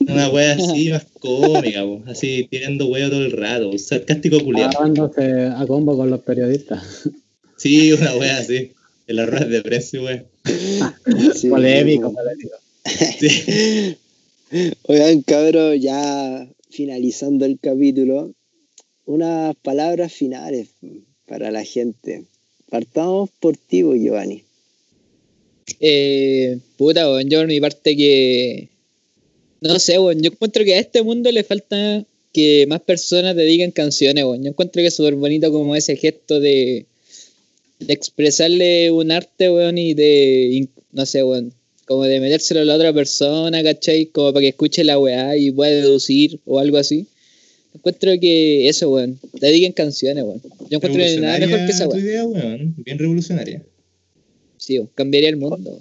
[0.00, 4.70] Una wea así más cómica, po, así tirando wea todo el rato, sarcástico culiado.
[4.70, 7.08] Agarrándose a combo con los periodistas.
[7.56, 8.72] Sí, una wea así.
[9.06, 10.24] En las ruedas de prensa, wea.
[11.34, 12.56] Sí, polémico, polémico.
[13.18, 13.96] Sí.
[14.82, 18.32] Oigan, cabros, ya finalizando el capítulo,
[19.04, 20.70] unas palabras finales
[21.26, 22.24] para la gente.
[22.70, 24.44] Partamos por ti, Giovanni.
[25.78, 28.68] Eh, puta, weón, yo por mi parte que.
[29.60, 33.70] No sé, weón, yo encuentro que a este mundo le falta que más personas dediquen
[33.70, 34.42] canciones, weón.
[34.42, 36.86] Yo encuentro que es súper bonito como ese gesto de,
[37.78, 41.52] de expresarle un arte, weón, y de, no sé, weón,
[41.86, 44.06] como de metérselo a la otra persona, ¿cachai?
[44.06, 47.06] Como para que escuche la weá y pueda deducir o algo así.
[47.74, 50.40] Encuentro que eso, weón, dediquen canciones, weón.
[50.70, 52.00] Yo encuentro que nada mejor que esa weá.
[52.00, 52.74] idea, weón.
[52.78, 53.62] Bien revolucionaria.
[54.60, 55.80] Sí, weón, cambiaría el mundo.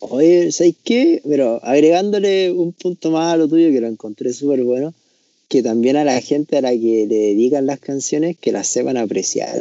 [0.00, 1.22] Oye, ¿sabes qué?
[1.28, 4.92] Pero agregándole un punto más a lo tuyo que lo encontré súper bueno,
[5.48, 8.96] que también a la gente a la que le dedican las canciones, que las sepan
[8.96, 9.56] apreciar.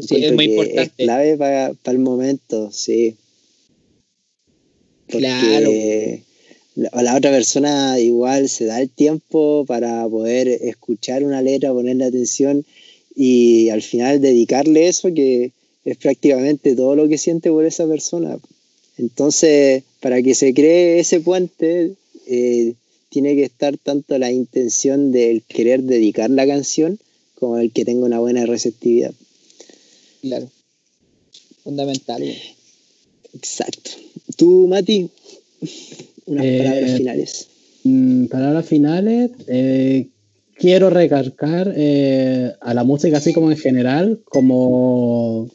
[0.00, 0.82] Sí, es muy importante.
[0.82, 3.16] Es clave para el momento, sí.
[5.10, 6.90] Porque Claro.
[6.92, 12.04] la- la otra persona igual se da el tiempo para poder escuchar una letra, ponerle
[12.04, 12.64] atención
[13.16, 15.52] y al final dedicarle eso que
[15.84, 18.38] es prácticamente todo lo que siente por esa persona.
[18.98, 21.94] Entonces, para que se cree ese puente,
[22.26, 22.74] eh,
[23.08, 26.98] tiene que estar tanto la intención del querer dedicar la canción
[27.34, 29.12] como el que tenga una buena receptividad.
[30.22, 30.48] Claro.
[31.64, 32.22] Fundamental.
[33.34, 33.90] Exacto.
[34.36, 35.08] Tú, Mati,
[36.26, 37.46] unas Eh, palabras finales.
[37.84, 39.30] Mm, palabras finales.
[39.48, 40.06] eh,
[40.56, 45.50] quiero recalcar eh, a la música así como en general, como,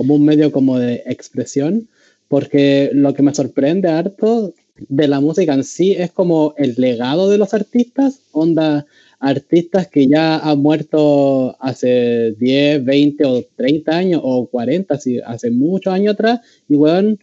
[0.00, 1.86] como un medio como de expresión,
[2.26, 4.54] porque lo que me sorprende harto
[4.88, 8.86] de la música en sí es como el legado de los artistas, onda
[9.18, 15.50] artistas que ya han muerto hace 10, 20 o 30 años o 40, si hace
[15.50, 17.18] muchos años atrás, y weón,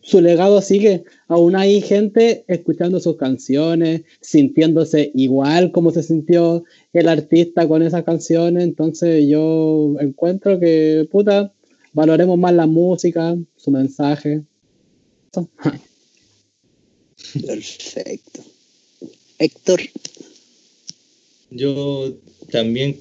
[0.00, 1.04] su legado sigue.
[1.28, 8.02] Aún hay gente escuchando sus canciones, sintiéndose igual como se sintió el artista con esas
[8.02, 8.64] canciones.
[8.64, 11.52] Entonces yo encuentro que, puta,
[11.92, 14.42] valoremos más la música, su mensaje.
[17.46, 18.44] Perfecto.
[19.38, 19.80] Héctor,
[21.50, 22.16] Yo
[22.50, 22.96] también,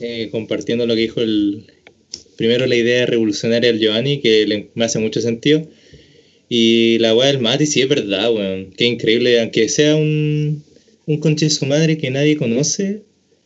[0.00, 1.66] eh, compartiendo lo que dijo el.
[2.36, 5.66] Primero, la idea revolucionaria del Giovanni, que le- me hace mucho sentido.
[6.48, 8.72] Y la weá del Mati, sí es verdad, weón.
[8.76, 10.62] Qué increíble, aunque sea un,
[11.06, 13.02] un conche de su madre que nadie conoce,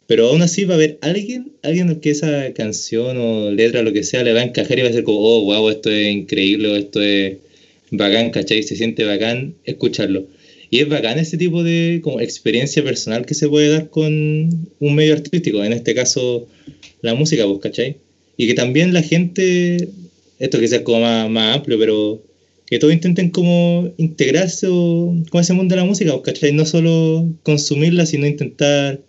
[0.07, 3.93] pero aún así va a haber alguien, alguien al que esa canción o letra, lo
[3.93, 6.13] que sea, le va a encajar y va a ser como, oh, wow, esto es
[6.13, 7.39] increíble, esto es
[7.91, 8.63] bacán, ¿cachai?
[8.63, 10.27] Se siente bacán escucharlo.
[10.71, 14.95] Y es bacán ese tipo de como experiencia personal que se puede dar con un
[14.95, 16.47] medio artístico, en este caso
[17.03, 17.97] la música, pues, ¿cachai?
[18.37, 19.89] Y que también la gente,
[20.39, 22.23] esto quizás como más, más amplio, pero
[22.67, 26.53] que todos intenten como integrarse o, con ese mundo de la música, pues, ¿cachai?
[26.53, 29.01] No solo consumirla, sino intentar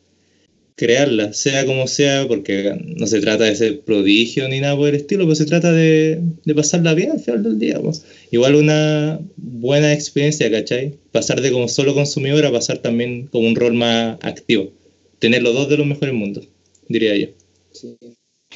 [0.77, 4.95] crearla, sea como sea, porque no se trata de ser prodigio ni nada por el
[4.95, 7.81] estilo, pero se trata de, de pasarla bien al final del día.
[7.81, 8.03] pues.
[8.29, 10.93] Igual una buena experiencia, ¿cachai?
[11.11, 14.71] Pasar de como solo consumidor a pasar también como un rol más activo.
[15.17, 16.47] Tener los dos de los mejores mundos,
[16.87, 17.29] diría yo.
[17.71, 17.95] Sí.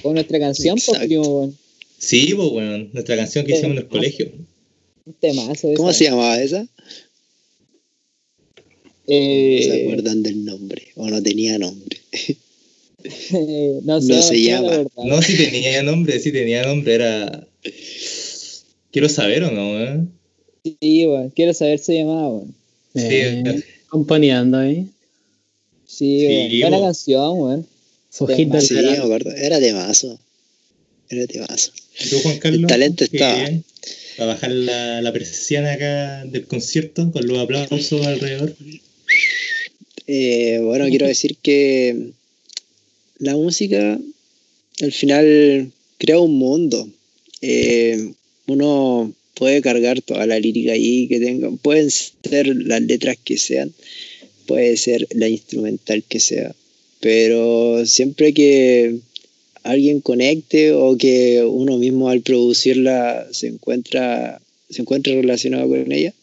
[0.03, 1.07] Con nuestra canción, pues, Exacto.
[1.07, 1.53] primo.
[1.97, 4.31] Sí, pues bueno, nuestra canción que hicimos en el colegio.
[5.05, 5.73] Un temazo.
[5.73, 6.61] ¿cómo se llamaba esa?
[6.61, 6.69] ¿No
[9.07, 10.83] Eh, se acuerdan del nombre?
[10.95, 11.97] ¿O no tenía nombre?
[13.83, 14.83] no sé, No se la llama.
[15.05, 17.47] No, si tenía nombre, si tenía nombre, era...
[18.91, 20.01] Quiero saber o no, ¿eh?
[20.63, 21.29] Sí, weón.
[21.29, 22.53] Quiero saber se llamaba, weón.
[22.95, 23.63] Eh, Sí.
[23.89, 24.87] componiendo ahí.
[25.87, 26.71] Sí, Sí, weón.
[26.71, 27.67] Buena canción, weón.
[28.27, 29.03] Del Sí, me verano.
[29.05, 29.31] acuerdo.
[29.35, 30.19] Era de mazo.
[31.09, 31.71] Era de mazo.
[32.09, 32.61] ¿Tú, Juan Carlos?
[32.61, 33.35] El talento ¿Qué estaba.
[33.35, 33.63] bien?
[34.17, 38.53] Para bajar la, la presión acá del concierto con los aplausos alrededor.
[40.13, 42.11] Eh, bueno, quiero decir que
[43.19, 43.97] la música
[44.81, 46.89] al final crea un mundo.
[47.41, 48.11] Eh,
[48.47, 51.49] uno puede cargar toda la lírica ahí que tenga.
[51.51, 53.71] Pueden ser las letras que sean,
[54.47, 56.53] puede ser la instrumental que sea.
[56.99, 58.97] Pero siempre que
[59.63, 66.13] alguien conecte o que uno mismo al producirla se encuentra, se encuentra relacionado con ella,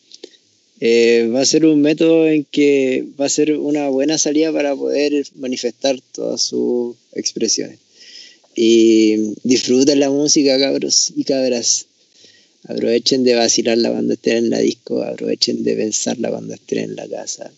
[0.81, 4.77] eh, va a ser un método en que va a ser una buena salida para
[4.77, 7.79] poder manifestar todas sus expresiones.
[8.55, 11.87] Y disfruten la música, cabros y cabras.
[12.65, 17.09] Aprovechen de vacilarla cuando estén en la disco, aprovechen de pensarla cuando estén en la
[17.09, 17.51] casa.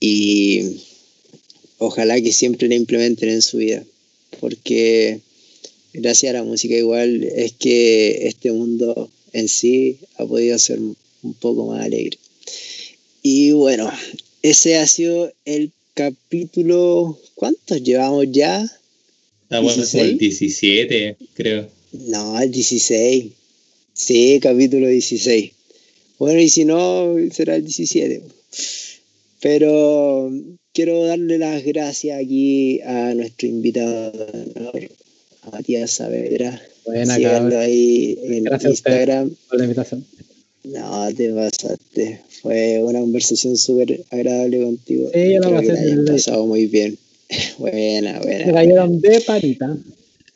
[0.00, 0.78] Y
[1.78, 3.84] ojalá que siempre la implementen en su vida,
[4.40, 5.20] porque
[5.92, 10.80] gracias a la música igual es que este mundo en sí ha podido ser
[11.24, 12.18] un poco más alegre.
[13.22, 13.90] Y bueno,
[14.42, 17.18] ese ha sido el capítulo.
[17.34, 18.62] ¿Cuántos llevamos ya?
[19.42, 21.68] Está bueno, el 17, creo.
[21.92, 23.32] No, el 16.
[23.92, 25.52] Sí, capítulo 16.
[26.18, 28.22] Bueno, y si no, será el 17.
[29.40, 30.30] Pero
[30.72, 34.26] quiero darle las gracias aquí a nuestro invitado
[35.42, 36.60] a Matías Saavedra.
[36.84, 37.52] Cabrón.
[37.54, 38.70] ahí en Gracias a.
[38.70, 39.36] Instagram.
[39.48, 40.06] Por la invitación.
[40.64, 42.20] No, te pasaste.
[42.42, 45.10] Fue una conversación súper agradable contigo.
[45.12, 46.98] Sí, yo la Espero que pasé la pasado muy bien.
[47.58, 48.52] buena, Me buena.
[48.52, 49.76] cayeron de panita.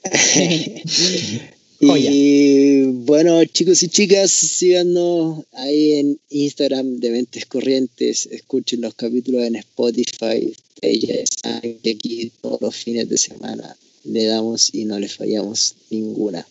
[1.80, 2.10] Joya.
[2.12, 8.26] y bueno, chicos y chicas, síganos ahí en Instagram de Mentes Corrientes.
[8.30, 10.52] Escuchen los capítulos en Spotify.
[10.82, 15.74] Ya saben que aquí todos los fines de semana le damos y no le fallamos
[15.90, 16.46] ninguna.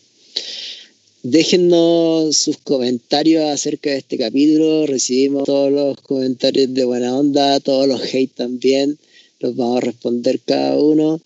[1.30, 4.86] Déjennos sus comentarios acerca de este capítulo.
[4.86, 8.98] Recibimos todos los comentarios de buena onda, todos los hate también.
[9.38, 11.20] Los vamos a responder cada uno.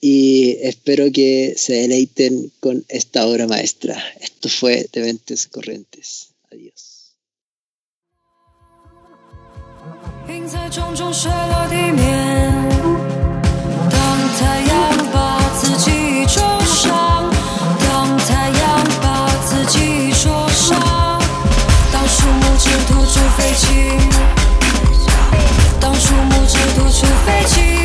[0.00, 4.00] Y espero que se deleiten con esta obra maestra.
[4.20, 6.28] Esto fue de Mentes Corrientes.
[6.52, 7.16] Adiós.
[22.58, 23.66] 枝吐出飞起，
[25.78, 27.75] 当树木枝吐出飞起。